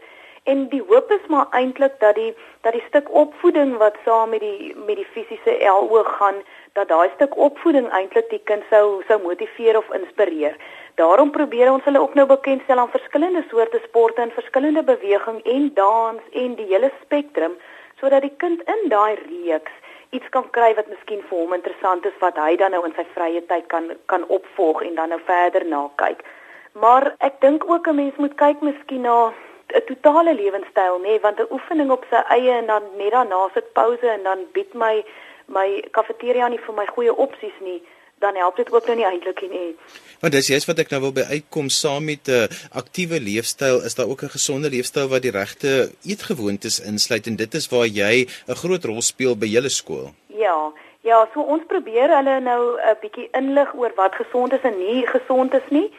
en 0.44 0.68
die 0.68 0.82
hoop 0.88 1.10
is 1.10 1.26
maar 1.28 1.46
eintlik 1.50 2.00
dat 2.00 2.14
die 2.14 2.34
dat 2.60 2.72
die 2.72 2.84
stuk 2.88 3.14
opvoeding 3.22 3.76
wat 3.76 3.96
saam 4.04 4.30
met 4.30 4.40
die 4.40 4.74
met 4.86 4.96
die 4.96 5.10
fisiese 5.14 5.56
LO 5.60 6.02
gaan 6.02 6.38
dat 6.72 6.88
daai 6.88 7.10
stuk 7.14 7.36
opvoeding 7.36 7.88
eintlik 7.88 8.30
die 8.30 8.42
kind 8.44 8.62
sou 8.70 9.02
sou 9.08 9.22
motiveer 9.22 9.76
of 9.76 9.92
inspireer. 9.98 10.56
Daarom 10.94 11.30
probeer 11.30 11.72
ons 11.72 11.84
hulle 11.84 12.00
ook 12.00 12.14
nou 12.14 12.26
bekendstel 12.26 12.78
aan 12.78 12.96
verskillende 12.96 13.44
soorte 13.50 13.80
sporte 13.84 14.20
en 14.20 14.30
verskillende 14.30 14.82
beweging 14.82 15.42
en 15.44 15.70
dans 15.74 16.20
en 16.32 16.54
die 16.54 16.66
hele 16.72 16.90
spektrum 17.02 17.52
sodat 18.00 18.22
die 18.22 18.36
kind 18.36 18.62
in 18.62 18.88
daai 18.88 19.14
reeks 19.14 19.72
iets 20.10 20.28
kan 20.28 20.50
kry 20.50 20.74
wat 20.74 20.88
miskien 20.88 21.22
vir 21.28 21.38
hom 21.38 21.54
interessant 21.54 22.06
is 22.06 22.16
wat 22.20 22.36
hy 22.36 22.56
dan 22.56 22.74
nou 22.74 22.82
in 22.86 22.94
sy 22.96 23.04
vrye 23.14 23.42
tyd 23.52 23.66
kan 23.74 23.90
kan 24.12 24.26
opvolg 24.36 24.82
en 24.82 24.94
dan 24.94 25.14
nou 25.14 25.20
verder 25.26 25.66
na 25.66 25.84
kyk. 26.02 26.24
Maar 26.72 27.14
ek 27.18 27.40
dink 27.40 27.64
ook 27.70 27.88
'n 27.88 27.94
mens 27.94 28.16
moet 28.16 28.34
kyk 28.34 28.60
miskien 28.60 29.02
na 29.02 29.32
'n 29.74 29.84
totale 29.86 30.34
lewenstyl 30.34 30.98
nê, 30.98 31.02
nee, 31.02 31.20
want 31.20 31.40
'n 31.40 31.52
oefening 31.56 31.90
op 31.90 32.04
sy 32.10 32.20
eie 32.36 32.52
en 32.52 32.66
dan 32.66 32.82
net 32.96 33.12
daarna 33.12 33.48
sit 33.54 33.72
pouse 33.72 34.08
en 34.08 34.22
dan 34.22 34.38
bied 34.52 34.74
my 34.74 35.04
my 35.46 35.68
kafeteria 35.90 36.48
nie 36.48 36.64
vir 36.66 36.74
my 36.74 36.86
goeie 36.86 37.14
opsies 37.16 37.58
nie 37.60 37.82
dan 38.20 38.36
help 38.36 38.56
dit 38.56 38.72
ook 38.72 38.86
nou 38.86 38.96
nie 38.96 39.06
eintlik 39.08 39.40
nie. 39.50 39.76
Want 40.20 40.32
dis 40.32 40.50
juist 40.52 40.68
wat 40.68 40.82
ek 40.82 40.90
nou 40.92 41.00
wil 41.06 41.14
by 41.16 41.24
uitkom 41.30 41.68
saam 41.72 42.04
met 42.04 42.28
'n 42.28 42.44
uh, 42.44 42.48
aktiewe 42.82 43.20
leefstyl 43.20 43.80
is 43.88 43.94
daar 43.94 44.10
ook 44.12 44.22
'n 44.22 44.36
gesonde 44.36 44.70
leefstyl 44.70 45.08
wat 45.08 45.22
die 45.22 45.36
regte 45.40 45.92
eetgewoontes 46.04 46.80
insluit 46.80 47.26
en 47.26 47.36
dit 47.36 47.54
is 47.54 47.68
waar 47.68 47.86
jy 47.86 48.28
'n 48.48 48.60
groot 48.62 48.84
rol 48.84 49.02
speel 49.02 49.36
by 49.36 49.46
julle 49.46 49.68
skool. 49.68 50.12
Ja, 50.26 50.72
ja, 51.00 51.28
so 51.34 51.40
ons 51.40 51.62
probeer 51.66 52.08
hulle 52.16 52.40
nou 52.40 52.62
'n 52.76 52.96
bietjie 53.00 53.28
inlig 53.32 53.74
oor 53.74 53.92
wat 53.96 54.14
gesond 54.14 54.52
is 54.52 54.62
en 54.62 54.78
nie 54.78 55.06
gesond 55.06 55.54
is 55.54 55.68
nie. 55.70 55.90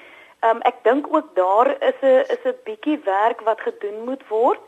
Ehm 0.42 0.56
um, 0.56 0.62
ek 0.62 0.78
dink 0.84 1.08
ook 1.14 1.36
daar 1.36 1.68
is 1.90 2.00
'n 2.02 2.26
is 2.36 2.44
'n 2.46 2.56
bietjie 2.64 3.00
werk 3.04 3.42
wat 3.42 3.62
gedoen 3.62 4.04
moet 4.06 4.24
word. 4.28 4.60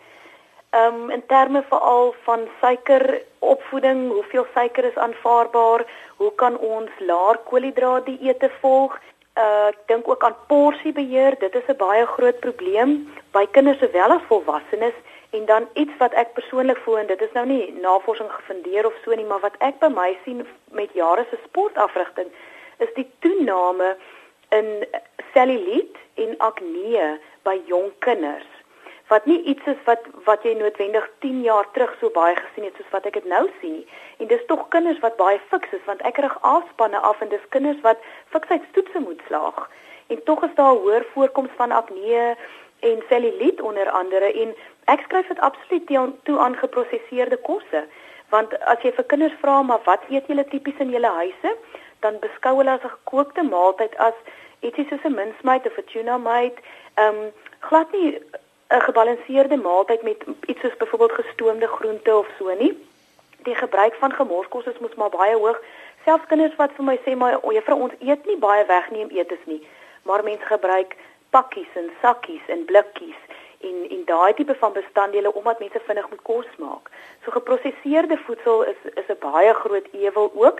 Ehm 0.73 1.01
um, 1.01 1.09
in 1.09 1.25
terme 1.25 1.63
veral 1.69 2.15
van 2.23 2.47
suikeropvoeding, 2.59 4.11
hoeveel 4.11 4.45
suiker 4.53 4.83
is 4.83 4.95
aanvaarbaar? 4.95 5.85
Hoe 6.15 6.31
kan 6.35 6.57
ons 6.57 6.89
laer 6.99 7.37
koolhidraat 7.49 8.05
dieete 8.05 8.49
volg? 8.61 8.95
Uh, 9.37 9.67
ek 9.67 9.83
dink 9.85 10.07
ook 10.09 10.23
aan 10.23 10.35
porsiebeheer. 10.47 11.37
Dit 11.39 11.55
is 11.55 11.67
'n 11.67 11.77
baie 11.77 12.05
groot 12.05 12.39
probleem 12.39 13.13
by 13.31 13.45
kinders 13.51 13.79
sowel 13.79 14.15
as 14.15 14.25
volwassenes 14.31 14.97
en 15.29 15.45
dan 15.45 15.67
iets 15.73 15.97
wat 15.97 16.13
ek 16.13 16.33
persoonlik 16.33 16.77
voel 16.77 16.97
en 16.97 17.07
dit 17.07 17.21
is 17.21 17.33
nou 17.37 17.45
nie 17.45 17.73
navorsing 17.81 18.31
gefundeer 18.31 18.85
of 18.85 18.97
so 19.03 19.13
nie, 19.13 19.25
maar 19.25 19.45
wat 19.45 19.55
ek 19.59 19.79
by 19.79 19.87
my 19.87 20.17
sien 20.23 20.47
met 20.71 20.89
jare 20.93 21.25
se 21.29 21.37
sportafrigting 21.43 22.29
is 22.77 22.93
die 22.95 23.09
toename 23.19 23.95
in 24.49 24.87
selluliet 25.33 25.97
en 26.13 26.37
akne 26.37 27.19
by 27.43 27.61
jong 27.65 27.91
kinders 27.99 28.49
wat 29.07 29.25
nie 29.25 29.41
iets 29.43 29.65
is 29.65 29.81
wat 29.85 30.05
wat 30.25 30.43
jy 30.43 30.53
noodwendig 30.57 31.09
10 31.19 31.41
jaar 31.41 31.67
terug 31.71 31.95
so 31.99 32.09
baie 32.09 32.35
gesien 32.35 32.67
het 32.67 32.75
soos 32.79 32.91
wat 32.95 33.05
ek 33.09 33.19
dit 33.19 33.29
nou 33.29 33.43
sien 33.59 33.77
nie. 33.79 33.87
En 34.17 34.27
dis 34.27 34.45
tog 34.47 34.67
kinders 34.75 34.99
wat 35.05 35.17
baie 35.19 35.39
fiks 35.51 35.75
is 35.77 35.85
want 35.85 36.01
ek 36.09 36.21
rig 36.23 36.37
afspanne 36.41 36.99
af 37.11 37.21
en 37.21 37.31
dis 37.33 37.49
kinders 37.55 37.81
wat 37.81 38.03
fiksheidstoetse 38.35 38.99
moet 38.99 39.21
slaag. 39.27 39.69
En 40.07 40.23
tog 40.23 40.43
is 40.43 40.55
daar 40.55 40.75
hoër 40.75 41.05
voorkoms 41.13 41.51
van 41.59 41.71
akne 41.71 42.35
en 42.79 43.03
selluliet 43.09 43.61
onder 43.61 43.89
andere 43.89 44.31
en 44.43 44.55
ek 44.91 45.05
skryf 45.07 45.27
dit 45.27 45.39
absoluut 45.39 45.87
toe 46.23 46.39
aan 46.39 46.55
geprosesseerde 46.55 47.37
kosse. 47.37 47.85
Want 48.29 48.55
as 48.59 48.81
jy 48.83 48.91
vir 48.97 49.07
kinders 49.11 49.35
vra 49.41 49.61
maar 49.61 49.83
wat 49.85 50.03
eet 50.09 50.27
julle 50.27 50.45
tipies 50.51 50.79
in 50.83 50.91
julle 50.95 51.11
huise, 51.19 51.55
dan 52.03 52.19
beskou 52.23 52.57
hulle 52.59 52.71
as 52.71 52.83
'n 52.83 52.95
gekookte 52.95 53.43
maaltyd 53.43 53.95
as 53.97 54.17
ietsie 54.61 54.87
soos 54.89 55.05
'n 55.05 55.15
minsmyt 55.19 55.67
of 55.69 55.77
'n 55.77 55.89
tuna 55.91 56.17
myt, 56.17 56.57
ehm 56.95 57.15
um, 57.15 57.31
glad 57.59 57.91
nie 57.91 58.19
'n 58.73 58.81
gebalanseerde 58.81 59.57
maaltyd 59.57 60.01
met 60.01 60.23
iets 60.45 60.61
soos 60.61 60.77
byvoorbeeld 60.77 61.11
gestoomde 61.11 61.67
groente 61.67 62.17
of 62.17 62.27
so 62.37 62.53
nie. 62.59 62.73
Die 63.37 63.55
gebruik 63.55 63.93
van 63.95 64.13
gemorskos 64.13 64.65
is 64.65 64.79
mos 64.79 64.95
maar 64.95 65.09
baie 65.09 65.35
hoog. 65.35 65.61
Selfs 66.05 66.25
kinders 66.27 66.55
wat 66.55 66.71
vir 66.75 66.85
my 66.85 66.97
sê 67.05 67.15
maar 67.15 67.37
o, 67.41 67.51
juffrou 67.51 67.79
ons 67.79 67.93
eet 67.99 68.25
nie 68.25 68.37
baie 68.37 68.65
wegneem 68.65 69.09
eetes 69.09 69.43
nie, 69.45 69.61
maar 70.03 70.23
mense 70.23 70.45
gebruik 70.45 70.95
pakkies 71.29 71.77
en 71.81 71.91
sakkies 72.01 72.49
en 72.55 72.65
blikkies 72.65 73.21
en 73.61 73.77
en 73.89 74.01
daai 74.05 74.33
tipe 74.33 74.55
van 74.55 74.73
bestanddele 74.73 75.33
omdat 75.33 75.59
mense 75.59 75.85
vinnig 75.85 76.09
moet 76.09 76.21
kos 76.21 76.49
maak. 76.57 76.89
So 77.23 77.31
geprosesseerde 77.31 78.17
voedsel 78.25 78.63
is 78.73 78.81
is 78.93 79.07
'n 79.07 79.19
baie 79.19 79.53
groot 79.53 79.87
ewel 79.91 80.31
ook. 80.33 80.59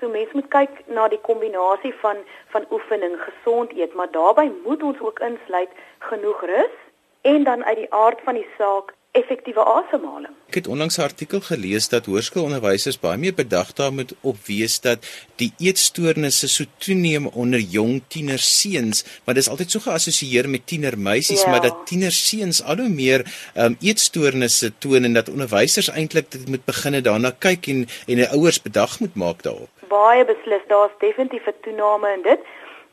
So 0.00 0.08
mense 0.08 0.36
moet 0.36 0.48
kyk 0.48 0.72
na 0.86 1.08
die 1.08 1.24
kombinasie 1.30 1.94
van 1.94 2.16
van 2.52 2.64
oefening, 2.70 3.14
gesond 3.28 3.72
eet, 3.72 3.94
maar 3.94 4.10
daarbey 4.10 4.52
moet 4.64 4.82
ons 4.82 5.00
ook 5.00 5.18
insluit 5.18 5.70
genoeg 5.98 6.40
rus 6.42 6.83
en 7.24 7.44
dan 7.44 7.64
uit 7.64 7.76
die 7.76 7.92
aard 7.92 8.20
van 8.24 8.34
die 8.34 8.46
saak 8.58 8.92
effektiewe 9.14 9.62
asemhaling. 9.64 10.32
Ek 10.50 10.56
het 10.58 10.68
onlangs 10.68 10.96
'n 10.98 11.06
artikel 11.06 11.40
gelees 11.40 11.86
dat 11.88 12.06
hoërskoolonderwysers 12.10 12.98
baie 13.00 13.18
meer 13.18 13.34
bedag 13.34 13.72
daarop 13.72 13.94
moet 13.94 14.14
opwees 14.20 14.80
dat 14.80 14.98
die 15.36 15.52
eetstoornisse 15.58 16.48
so 16.48 16.64
toeneem 16.78 17.26
onder 17.26 17.60
jong 17.60 18.02
tienerseuns, 18.08 19.04
want 19.24 19.36
dit 19.36 19.44
is 19.46 19.48
altyd 19.48 19.70
so 19.70 19.78
geassosieer 19.78 20.48
met 20.48 20.66
tienermeisies, 20.66 21.42
ja. 21.42 21.50
maar 21.50 21.62
dat 21.62 21.86
tienerseuns 21.86 22.62
al 22.62 22.76
hoe 22.76 22.88
meer 22.88 23.20
um, 23.56 23.76
eetstoornisse 23.80 24.72
toon 24.78 25.04
en 25.04 25.12
dat 25.12 25.28
onderwysers 25.28 25.90
eintlik 25.90 26.30
dit 26.30 26.48
moet 26.48 26.64
begine 26.64 27.00
daarna 27.00 27.30
kyk 27.38 27.66
en 27.66 27.86
en 28.06 28.16
die 28.16 28.28
ouers 28.28 28.62
bedag 28.62 29.00
moet 29.00 29.14
maak 29.14 29.42
daarop. 29.42 29.70
Baie 29.88 30.24
beslis, 30.24 30.64
daar's 30.68 30.92
definitief 30.98 31.46
'n 31.46 31.54
toename 31.62 32.12
in 32.16 32.22
dit 32.22 32.40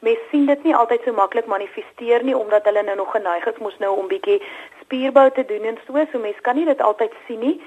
mens 0.02 0.20
sien 0.32 0.46
dit 0.50 0.64
nie 0.64 0.76
altyd 0.76 1.04
so 1.06 1.14
maklik 1.14 1.46
manifesteer 1.46 2.24
nie 2.26 2.38
omdat 2.38 2.66
hulle 2.70 2.84
nou 2.84 2.96
nog 3.00 3.12
geneig 3.16 3.46
is 3.46 3.60
mos 3.62 3.78
nou 3.84 3.92
om 3.98 4.08
bietjie 4.10 4.40
spierbou 4.82 5.28
te 5.32 5.46
doen 5.46 5.68
en 5.72 5.78
so. 5.86 6.06
So 6.12 6.20
mens 6.20 6.42
kan 6.42 6.58
nie 6.58 6.66
dit 6.66 6.82
altyd 6.82 7.14
sien 7.28 7.40
nie. 7.40 7.58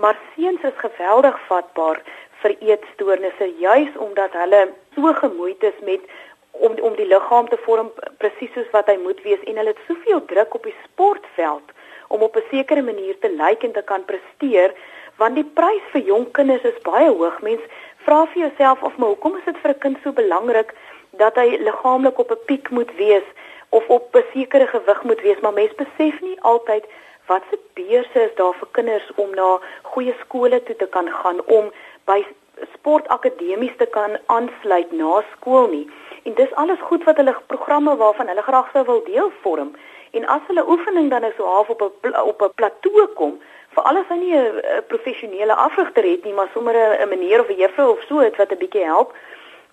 Maar 0.00 0.18
seuns 0.34 0.62
is 0.62 0.78
geweldig 0.80 1.36
vatbaar 1.48 2.00
vir 2.42 2.56
eetstoornisse 2.60 3.50
juis 3.60 3.92
omdat 4.06 4.32
hulle 4.40 4.62
so 4.96 5.12
gemoeid 5.20 5.62
is 5.62 5.78
met 5.90 6.08
om 6.50 6.74
om 6.88 6.96
die 6.96 7.08
liggaam 7.10 7.48
te 7.48 7.60
vorm 7.66 7.92
presies 8.22 8.52
soos 8.56 8.72
wat 8.72 8.88
hy 8.88 8.96
moet 9.04 9.20
wees. 9.28 9.44
En 9.44 9.60
hulle 9.60 9.74
het 9.76 9.86
soveel 9.88 10.24
druk 10.32 10.54
op 10.54 10.66
die 10.70 10.76
sportveld 10.88 11.76
om 12.08 12.22
op 12.22 12.36
'n 12.36 12.48
sekere 12.50 12.82
manier 12.82 13.18
te 13.18 13.30
lyk 13.30 13.62
en 13.62 13.72
te 13.72 13.82
kan 13.82 14.04
presteer 14.04 14.74
want 15.16 15.34
die 15.34 15.50
prys 15.58 15.84
vir 15.92 16.02
jonk 16.02 16.32
kinders 16.32 16.62
is 16.62 16.82
baie 16.82 17.08
hoog. 17.08 17.40
Mens 17.42 17.60
vra 18.04 18.24
vir 18.26 18.48
jouself 18.48 18.82
of 18.82 18.96
maar 18.96 19.08
hoekom 19.08 19.36
is 19.36 19.44
dit 19.44 19.58
vir 19.62 19.70
'n 19.70 19.78
kind 19.78 19.98
so 20.02 20.12
belangrik 20.12 20.74
dat 21.16 21.34
hy 21.34 21.56
liggaamlik 21.60 22.18
op 22.18 22.30
'n 22.30 22.44
piek 22.46 22.70
moet 22.70 22.94
wees 22.96 23.26
of 23.68 23.88
op 23.88 24.14
'n 24.16 24.24
sekere 24.32 24.66
gewig 24.66 25.02
moet 25.02 25.20
wees, 25.20 25.40
maar 25.40 25.52
mense 25.52 25.74
besef 25.74 26.20
nie 26.20 26.40
altyd 26.40 26.84
wat 27.26 27.42
se 27.50 27.58
beurse 27.74 28.20
is 28.20 28.34
daar 28.34 28.54
vir 28.54 28.68
kinders 28.70 29.10
om 29.14 29.30
na 29.34 29.58
goeie 29.82 30.14
skole 30.20 30.62
toe 30.62 30.76
te 30.76 30.86
kan 30.86 31.08
gaan 31.08 31.40
om 31.46 31.72
by 32.04 32.24
sportakademies 32.72 33.76
te 33.76 33.86
kan 33.86 34.18
aansluit 34.26 34.92
na 34.92 35.22
skool 35.32 35.66
nie. 35.68 35.90
En 36.22 36.34
dis 36.34 36.54
alles 36.54 36.80
goed 36.80 37.04
wat 37.04 37.16
hulle 37.16 37.36
programme 37.46 37.96
waarvan 37.96 38.28
hulle 38.28 38.42
graag 38.42 38.70
sou 38.72 38.84
wil 38.84 39.02
deel 39.04 39.32
vorm. 39.40 39.74
En 40.10 40.26
as 40.26 40.40
hulle 40.46 40.68
oefening 40.68 41.10
dan 41.10 41.26
so 41.36 41.44
half 41.44 41.68
op 41.68 41.80
'n 41.82 42.14
op 42.22 42.42
'n 42.42 42.54
plateau 42.54 43.06
kom, 43.06 43.40
vir 43.74 43.82
alles 43.82 44.08
hy 44.08 44.16
nie 44.16 44.36
'n 44.36 44.62
professionele 44.88 45.54
afrigter 45.54 46.04
het 46.04 46.24
nie, 46.24 46.32
maar 46.32 46.48
sommer 46.52 46.74
'n 46.74 47.08
meneer 47.08 47.40
of 47.40 47.48
'n 47.48 47.60
juffrou 47.62 47.90
of 47.90 48.02
so 48.08 48.22
iets 48.22 48.36
wat 48.36 48.52
'n 48.52 48.58
bietjie 48.58 48.84
help, 48.84 49.12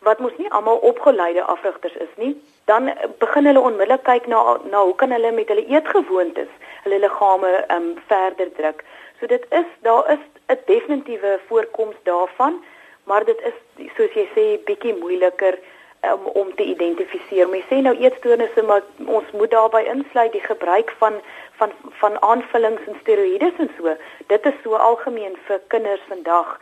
wat 0.02 0.20
mos 0.20 0.38
nie 0.38 0.50
almal 0.50 0.78
opgeleide 0.78 1.44
afrigters 1.44 1.96
is 1.96 2.14
nie, 2.16 2.34
dan 2.66 2.90
begin 3.20 3.46
hulle 3.46 3.62
onmiddellik 3.62 4.04
kyk 4.04 4.28
na 4.28 4.58
na 4.72 4.84
hoe 4.84 4.96
kan 4.96 5.12
hulle 5.12 5.32
met 5.32 5.48
hulle 5.54 5.66
eetgewoontes 5.70 6.50
hulle 6.84 7.00
liggame 7.00 7.52
um 7.76 7.92
verder 8.08 8.50
druk. 8.58 8.84
So 9.20 9.28
dit 9.28 9.46
is 9.50 9.68
daar 9.88 10.12
is 10.12 10.24
'n 10.48 10.58
definitiewe 10.66 11.40
voorkoms 11.48 11.96
daarvan, 12.04 12.64
maar 13.04 13.26
dit 13.26 13.42
is 13.42 13.58
soos 13.96 14.14
jy 14.14 14.28
sê 14.36 14.64
bietjie 14.66 14.96
moeiliker 14.98 15.58
um, 16.02 16.26
om 16.26 16.56
te 16.56 16.64
identifiseer. 16.64 17.50
Mens 17.50 17.66
sê 17.70 17.82
nou 17.82 17.96
eetstoornisse, 17.98 18.62
maar 18.62 18.82
ons 19.06 19.32
moet 19.32 19.52
daarbey 19.52 19.86
insluit 19.86 20.32
die 20.32 20.46
gebruik 20.46 20.94
van 20.98 21.22
van 21.60 21.72
van 22.02 22.22
aanvullings 22.22 22.82
en 22.88 22.98
steroïdes 23.02 23.58
en 23.58 23.70
so. 23.78 23.96
Dit 24.28 24.46
is 24.46 24.62
so 24.64 24.74
algemeen 24.74 25.38
vir 25.48 25.62
kinders 25.68 26.06
vandag 26.08 26.60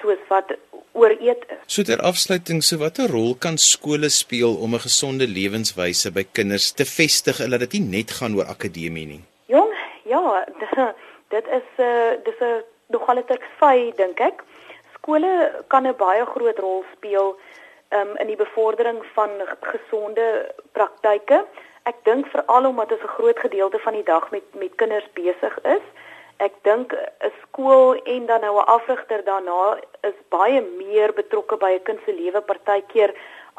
soos 0.00 0.22
wat 0.28 0.52
ooreet 0.92 1.44
is. 1.48 1.60
So 1.66 1.82
ter 1.82 2.00
afsluiting, 2.10 2.62
so 2.62 2.78
watter 2.82 3.10
rol 3.10 3.34
kan 3.34 3.58
skole 3.58 4.08
speel 4.08 4.56
om 4.64 4.74
'n 4.74 4.84
gesonde 4.88 5.26
lewenswyse 5.26 6.12
by 6.12 6.24
kinders 6.32 6.72
te 6.72 6.84
vestig 6.84 7.40
en 7.40 7.50
dat 7.50 7.60
dit 7.60 7.72
nie 7.72 7.86
net 7.98 8.10
gaan 8.10 8.36
oor 8.36 8.48
akademie 8.56 9.06
nie? 9.06 9.22
Jong, 9.46 9.72
ja, 10.04 10.44
dit 11.28 11.44
is 11.58 11.68
'n 11.76 11.82
uh, 11.82 12.12
dis 12.24 12.40
'n 12.40 12.64
nogal 12.88 13.18
'n 13.18 13.24
teksvy 13.24 13.92
dink 13.96 14.20
ek. 14.20 14.42
Skole 14.94 15.64
kan 15.68 15.86
'n 15.86 15.96
baie 15.96 16.24
groot 16.24 16.58
rol 16.58 16.84
speel 16.96 17.36
um, 17.90 18.16
in 18.16 18.26
die 18.26 18.36
bevordering 18.36 19.04
van 19.14 19.30
gesonde 19.60 20.54
praktyke. 20.72 21.44
Ek 21.82 21.96
dink 22.04 22.26
veral 22.26 22.64
omdat 22.66 22.92
ons 22.92 23.02
'n 23.02 23.16
groot 23.18 23.38
gedeelte 23.38 23.78
van 23.78 23.92
die 23.92 24.04
dag 24.04 24.30
met 24.30 24.44
met 24.54 24.74
kinders 24.74 25.08
besig 25.12 25.54
is 25.62 25.84
ek 26.46 26.54
dink 26.62 26.92
'n 26.92 27.32
skool 27.42 28.00
en 28.14 28.26
dan 28.26 28.40
nou 28.40 28.54
'n 28.58 28.70
afrigter 28.78 29.24
daarna 29.24 29.78
is 30.10 30.18
baie 30.28 30.60
meer 30.60 31.12
betrokke 31.12 31.56
by 31.56 31.72
'n 31.74 31.82
kind 31.82 32.00
se 32.04 32.12
lewe 32.12 32.40
partykeer 32.40 33.14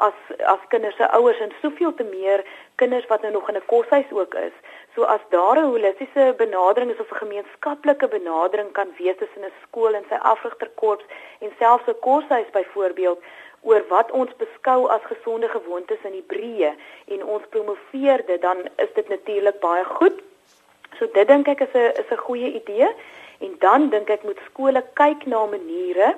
as 0.06 0.16
as 0.54 0.62
kinders 0.68 0.96
se 0.96 1.06
ouers 1.18 1.40
en 1.40 1.52
soveel 1.62 1.94
te 1.94 2.04
meer 2.04 2.44
kinders 2.80 3.06
wat 3.06 3.22
nou 3.22 3.32
nog 3.32 3.48
in 3.48 3.56
'n 3.56 3.70
koshuis 3.72 4.10
ook 4.12 4.34
is. 4.34 4.56
So 4.94 5.02
as 5.02 5.20
daar 5.28 5.56
'n 5.58 5.70
holistiese 5.72 6.34
benadering 6.36 6.90
is 6.90 7.00
of 7.00 7.12
'n 7.12 7.22
gemeenskaplike 7.24 8.08
benadering 8.08 8.72
kan 8.72 8.88
wees 8.98 9.16
tussen 9.16 9.44
'n 9.44 9.52
skool 9.62 9.94
en 9.94 10.04
sy 10.08 10.18
afrigterkorps 10.32 11.04
en 11.40 11.52
selfs 11.58 11.88
'n 11.88 12.00
koshuis 12.00 12.50
byvoorbeeld 12.50 13.20
oor 13.62 13.82
wat 13.88 14.10
ons 14.10 14.36
beskou 14.36 14.88
as 14.88 15.04
gesonde 15.12 15.48
gewoontes 15.48 16.02
in 16.02 16.12
die 16.12 16.28
breë 16.32 16.72
en 17.06 17.24
ons 17.24 17.44
promoveer 17.50 18.26
dit 18.26 18.42
dan 18.42 18.58
is 18.76 18.92
dit 18.94 19.08
natuurlik 19.08 19.60
baie 19.60 19.84
goed. 19.84 20.29
So 20.98 21.06
dit 21.14 21.28
dink 21.28 21.48
ek 21.48 21.60
is 21.60 21.74
'n 21.74 21.92
is 22.02 22.10
'n 22.10 22.24
goeie 22.26 22.50
idee 22.60 22.88
en 23.38 23.56
dan 23.58 23.88
dink 23.90 24.10
ek 24.10 24.22
moet 24.22 24.40
skole 24.48 24.82
kyk 24.94 25.26
na 25.26 25.46
maniere 25.46 26.16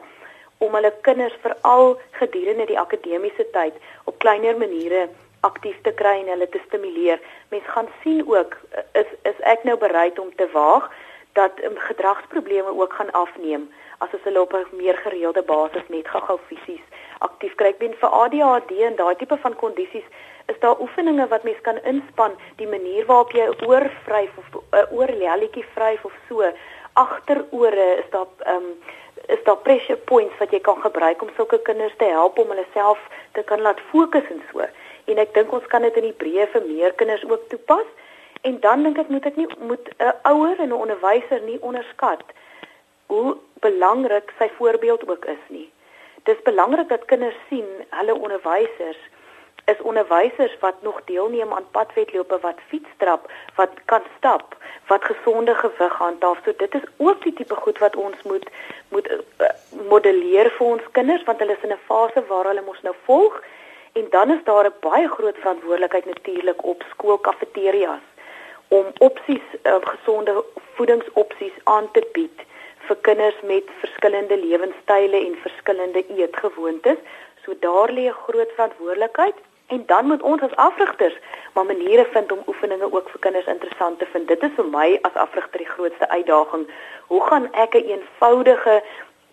om 0.58 0.74
hulle 0.74 0.92
kinders 1.00 1.36
veral 1.42 1.98
gedurende 2.10 2.66
die 2.66 2.78
akademiese 2.78 3.46
tyd 3.52 3.74
op 4.04 4.18
kleiner 4.18 4.56
maniere 4.56 5.08
aktief 5.40 5.78
te 5.82 5.92
kry 5.92 6.20
en 6.20 6.28
hulle 6.28 6.48
te 6.48 6.60
stimuleer. 6.66 7.20
Mens 7.48 7.64
gaan 7.66 7.88
sien 8.02 8.22
ook 8.26 8.56
is 8.92 9.10
is 9.22 9.38
ek 9.54 9.64
nou 9.64 9.76
bereid 9.76 10.18
om 10.18 10.34
te 10.34 10.48
waag 10.52 10.90
dat 11.32 11.52
um, 11.64 11.76
gedragsprobleme 11.76 12.72
ook 12.78 12.92
gaan 12.92 13.10
afneem 13.10 13.70
as 13.98 14.12
ons 14.12 14.22
hulle 14.28 14.40
op 14.40 14.52
'n 14.52 14.76
meer 14.76 14.96
gereelde 14.96 15.42
basis 15.42 15.88
net 15.88 16.08
gou-gou 16.08 16.38
fisies 16.46 16.86
aktief 17.28 17.54
kry. 17.60 17.72
Ek 17.74 17.80
ben 17.82 17.94
vir 18.00 18.14
ADHD 18.22 18.72
en 18.88 18.96
daai 19.00 19.14
tipe 19.20 19.38
van 19.44 19.56
kondisies 19.60 20.06
is 20.50 20.58
daar 20.60 20.80
oefeninge 20.80 21.26
wat 21.30 21.44
mens 21.46 21.60
kan 21.66 21.78
inspann, 21.92 22.34
die 22.56 22.66
manier 22.66 23.06
waarop 23.06 23.32
jy 23.36 23.46
oor 23.66 23.86
vryf 24.06 24.36
of 24.38 24.48
'n 24.54 24.58
uh, 24.58 24.78
eh, 24.78 24.92
oorlelletjie 24.98 25.64
vryf 25.74 26.04
of 26.04 26.14
so. 26.28 26.52
Agterore 26.92 27.88
is 28.02 28.10
daar 28.10 28.26
ehm 28.38 28.56
um, 28.56 28.74
is 29.26 29.42
daar 29.44 29.56
pressure 29.56 29.98
points 29.98 30.38
wat 30.38 30.50
jy 30.50 30.60
kan 30.60 30.80
gebruik 30.80 31.22
om 31.22 31.30
sulke 31.36 31.58
kinders 31.62 31.94
te 31.96 32.04
help 32.04 32.38
om 32.38 32.48
hulle 32.48 32.66
self 32.72 32.98
te 33.32 33.42
kan 33.42 33.60
laat 33.60 33.80
fokus 33.90 34.30
en 34.30 34.42
so. 34.50 34.66
En 35.04 35.18
ek 35.18 35.34
dink 35.34 35.52
ons 35.52 35.66
kan 35.66 35.82
dit 35.82 35.96
in 35.96 36.08
die 36.10 36.18
breë 36.22 36.48
vir 36.52 36.66
meer 36.66 36.92
kinders 36.92 37.24
ook 37.24 37.48
toepas. 37.48 37.86
En 38.42 38.60
dan 38.60 38.82
dink 38.82 38.98
ek 38.98 39.08
moet 39.08 39.26
ek 39.26 39.36
nie 39.36 39.48
moet 39.58 39.88
'n 39.88 40.04
uh, 40.04 40.12
ouer 40.22 40.58
en 40.58 40.68
'n 40.68 40.82
onderwyser 40.84 41.40
nie 41.40 41.62
onderskat 41.62 42.22
hoe 43.06 43.36
belangrik 43.60 44.32
sy 44.38 44.50
voorbeeld 44.58 45.08
ook 45.08 45.24
is 45.24 45.44
nie. 45.48 45.70
Dis 46.22 46.42
belangrik 46.42 46.88
dat 46.88 47.04
kinders 47.04 47.36
sien 47.48 47.66
hulle 47.90 48.14
onderwysers 48.14 48.98
is 49.64 49.80
onderwysers 49.80 50.58
wat 50.60 50.74
nog 50.82 51.00
deelneem 51.04 51.52
aan 51.52 51.70
padwedlope 51.70 52.38
wat 52.40 52.58
fietstrap, 52.68 53.30
wat 53.54 53.70
kan 53.84 54.02
stap, 54.16 54.56
wat 54.86 55.04
gesonde 55.04 55.54
gewig 55.54 55.92
handhaaf. 55.92 56.38
So 56.44 56.52
dit 56.56 56.74
is 56.74 56.86
ook 56.96 57.22
die 57.22 57.32
tipe 57.32 57.54
goed 57.54 57.78
wat 57.78 57.96
ons 57.96 58.22
moet 58.22 58.50
moet 58.88 59.10
uh, 59.10 59.46
modelleer 59.88 60.50
vir 60.58 60.66
ons 60.66 60.88
kinders 60.92 61.24
want 61.24 61.38
hulle 61.38 61.56
is 61.56 61.66
in 61.68 61.72
'n 61.72 61.86
fase 61.86 62.24
waar 62.28 62.46
hulle 62.50 62.64
mos 62.66 62.82
nou 62.82 62.94
volg 63.04 63.42
en 63.92 64.06
dan 64.10 64.30
is 64.30 64.44
daar 64.44 64.66
'n 64.66 64.80
baie 64.80 65.08
groot 65.08 65.36
verantwoordelikheid 65.36 66.04
natuurlik 66.04 66.64
op 66.64 66.82
skoolkafeterias 66.90 68.04
om 68.68 68.86
opsies 68.98 69.46
uh, 69.62 69.74
gesonde 69.80 70.44
voedingsopsies 70.74 71.56
aan 71.64 71.90
te 71.92 72.08
bied 72.12 72.38
vir 72.86 72.96
kinders 73.00 73.40
met 73.42 73.64
verskillende 73.80 74.36
lewenstyle 74.36 75.18
en 75.26 75.36
verskillende 75.42 76.04
eetgewoontes. 76.16 76.98
So 77.44 77.54
daar 77.60 77.90
lê 77.90 78.04
'n 78.08 78.20
groot 78.26 78.50
verantwoordelikheid 78.56 79.34
En 79.72 79.82
dan 79.86 80.06
moet 80.06 80.22
ons 80.22 80.40
as 80.40 80.56
afrigters 80.56 81.14
maar 81.52 81.64
maniere 81.64 82.06
vind 82.10 82.32
om 82.32 82.42
oefeninge 82.46 82.92
ook 82.92 83.08
vir 83.08 83.20
kinders 83.20 83.46
interessant 83.46 83.98
te 83.98 84.06
vind. 84.12 84.28
Dit 84.28 84.42
is 84.42 84.50
vir 84.56 84.66
my 84.74 84.98
as 85.08 85.14
afrigter 85.14 85.58
die 85.58 85.68
grootste 85.68 86.08
uitdaging. 86.08 86.66
Hoe 87.06 87.22
gaan 87.28 87.46
ek 87.52 87.74
'n 87.74 87.76
een 87.76 87.88
eenvoudige 87.94 88.82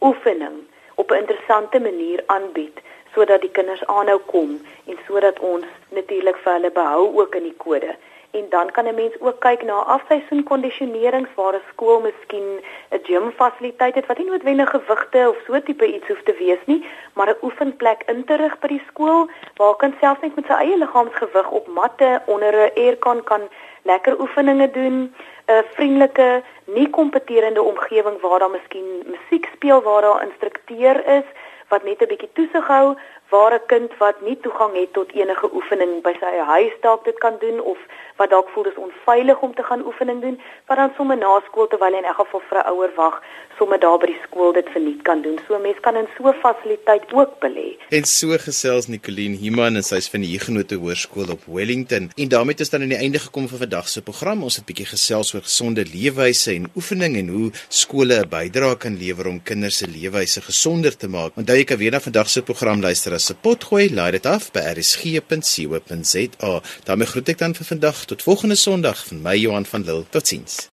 oefening 0.01 0.55
op 0.95 1.12
'n 1.12 1.21
interessante 1.23 1.79
manier 1.79 2.23
aanbied 2.25 2.77
sodat 3.13 3.41
die 3.41 3.51
kinders 3.57 3.85
aanhou 3.85 4.19
kom 4.19 4.49
en 4.85 4.97
sodat 5.07 5.39
ons 5.39 5.65
natuurlik 5.89 6.38
vir 6.38 6.53
hulle 6.53 6.71
behou 6.71 7.19
ook 7.21 7.35
in 7.35 7.43
die 7.43 7.59
kode? 7.65 7.95
En 8.32 8.46
dan 8.50 8.72
kan 8.72 8.86
'n 8.86 8.96
mens 8.96 9.20
ook 9.20 9.39
kyk 9.39 9.63
na 9.63 9.74
afseisoen 9.74 10.44
kondisionerings 10.44 11.30
waar 11.36 11.56
'n 11.56 11.68
skool 11.72 12.00
miskien 12.00 12.48
'n 12.92 13.00
gym 13.04 13.32
fasiliteit 13.32 13.96
het 13.96 14.06
wat 14.06 14.18
nie 14.18 14.30
noodwendig 14.30 14.70
gewigte 14.70 15.30
of 15.30 15.38
so 15.46 15.62
tipe 15.63 15.86
iets 15.96 16.08
hoef 16.08 16.22
te 16.24 16.36
wees 16.39 16.63
nie, 16.65 16.86
maar 17.13 17.30
'n 17.30 17.42
oefenplek 17.42 18.04
in 18.06 18.26
te 18.26 18.36
rig 18.36 18.60
by 18.60 18.68
die 18.68 18.84
skool 18.88 19.30
waar 19.56 19.76
kind 19.76 19.96
self 20.00 20.22
net 20.22 20.36
met 20.36 20.46
sy 20.46 20.54
eie 20.54 20.78
liggaamsgewig 20.78 21.50
op 21.50 21.68
matte 21.68 22.22
onder 22.26 22.54
'n 22.54 22.72
aircon 22.76 23.24
kan 23.24 23.42
lekker 23.82 24.20
oefeninge 24.20 24.72
doen, 24.72 25.15
'n 25.48 25.63
vriendelike, 25.74 26.44
nie 26.65 26.89
kompeterende 26.89 27.62
omgewing 27.62 28.22
waar 28.22 28.39
daar 28.39 28.50
miskien 28.50 28.88
musiek 29.06 29.50
speel 29.54 29.82
waar 29.82 30.02
daar 30.02 30.22
'n 30.22 30.28
instrukteur 30.28 31.08
is 31.18 31.28
wat 31.69 31.84
net 31.84 32.01
'n 32.01 32.12
bietjie 32.12 32.34
toesig 32.34 32.67
hou 32.67 32.95
waar 33.29 33.53
'n 33.53 33.65
kind 33.67 33.91
wat 33.97 34.21
nie 34.21 34.39
toegang 34.45 34.73
het 34.82 34.93
tot 34.93 35.12
enige 35.12 35.47
oefening 35.53 36.01
by 36.01 36.13
sy 36.19 36.34
huis 36.53 36.73
dalk 36.82 37.05
dit 37.05 37.17
kan 37.17 37.36
doen 37.39 37.62
of 37.62 37.77
wat 38.19 38.29
dalk 38.29 38.49
voel 38.53 38.65
dis 38.67 38.84
onveilig 38.88 39.39
om 39.47 39.53
te 39.55 39.63
gaan 39.63 39.86
oefening 39.89 40.19
doen, 40.21 40.38
wat 40.67 40.77
dan 40.77 40.91
sommer 40.97 41.17
na 41.17 41.41
skool 41.47 41.67
terwyl 41.71 41.97
in 41.99 42.08
elk 42.12 42.19
geval 42.21 42.41
vir 42.49 42.58
'n 42.60 42.69
ouer 42.71 42.91
wag, 42.95 43.15
sommer 43.58 43.79
daar 43.79 43.99
by 44.01 44.08
die 44.12 44.21
skool 44.27 44.51
dit 44.53 44.69
verniet 44.75 45.01
kan 45.10 45.21
doen. 45.21 45.38
So 45.47 45.55
'n 45.55 45.62
mens 45.62 45.79
kan 45.86 45.95
in 45.95 46.08
so 46.17 46.27
'n 46.27 46.41
fasiliteit 46.43 47.05
ook 47.13 47.34
belê. 47.45 47.67
En 47.89 48.03
so 48.03 48.27
gesels 48.47 48.88
Nicoline 48.88 49.38
Human 49.38 49.75
en 49.75 49.84
sy's 49.84 50.10
van 50.10 50.21
die 50.21 50.32
Huguenot 50.36 50.71
Hoërskool 50.71 51.32
op 51.32 51.41
Wellington. 51.45 52.12
En 52.15 52.27
daarmee 52.27 52.51
het 52.51 52.60
ons 52.60 52.69
dan 52.69 52.82
aan 52.82 52.95
die 52.95 53.03
einde 53.05 53.19
gekom 53.19 53.47
van 53.47 53.58
vandag 53.58 53.88
se 53.89 54.01
program. 54.01 54.43
Ons 54.43 54.55
het 54.55 54.63
'n 54.63 54.67
bietjie 54.71 54.86
gesels 54.95 55.34
oor 55.34 55.41
gesonde 55.41 55.84
leefwyse 55.86 56.51
en 56.51 56.71
oefening 56.75 57.15
en 57.15 57.27
hoe 57.27 57.51
skole 57.67 58.15
'n 58.19 58.29
bydrae 58.29 58.77
kan 58.77 58.97
lewer 58.97 59.27
om 59.27 59.43
kinders 59.43 59.77
se 59.77 59.88
leefwyse 59.88 60.41
gesonder 60.41 60.97
te 60.97 61.08
maak. 61.08 61.32
Onthou 61.36 61.59
jy 61.60 61.65
kan 61.67 61.80
weer 61.80 61.91
na 61.91 62.00
vandag 62.00 62.30
se 62.32 62.41
program 62.41 62.80
luister 62.82 63.13
as 63.13 63.26
se 63.28 63.36
potgooi, 63.36 63.89
laai 63.91 64.12
dit 64.15 64.26
af 64.26 64.50
by 64.56 64.63
rsg.co.za. 64.78 66.54
daarmee 66.88 67.12
groet 67.12 67.36
ek 67.36 67.43
dan 67.43 67.58
vir 67.58 67.72
vandag 67.74 68.04
tot 68.12 68.24
volgende 68.24 68.56
Sondag 68.56 69.06
van 69.12 69.24
my 69.26 69.36
Johan 69.36 69.67
van 69.67 69.84
Lille. 69.84 70.08
Totsiens. 70.10 70.67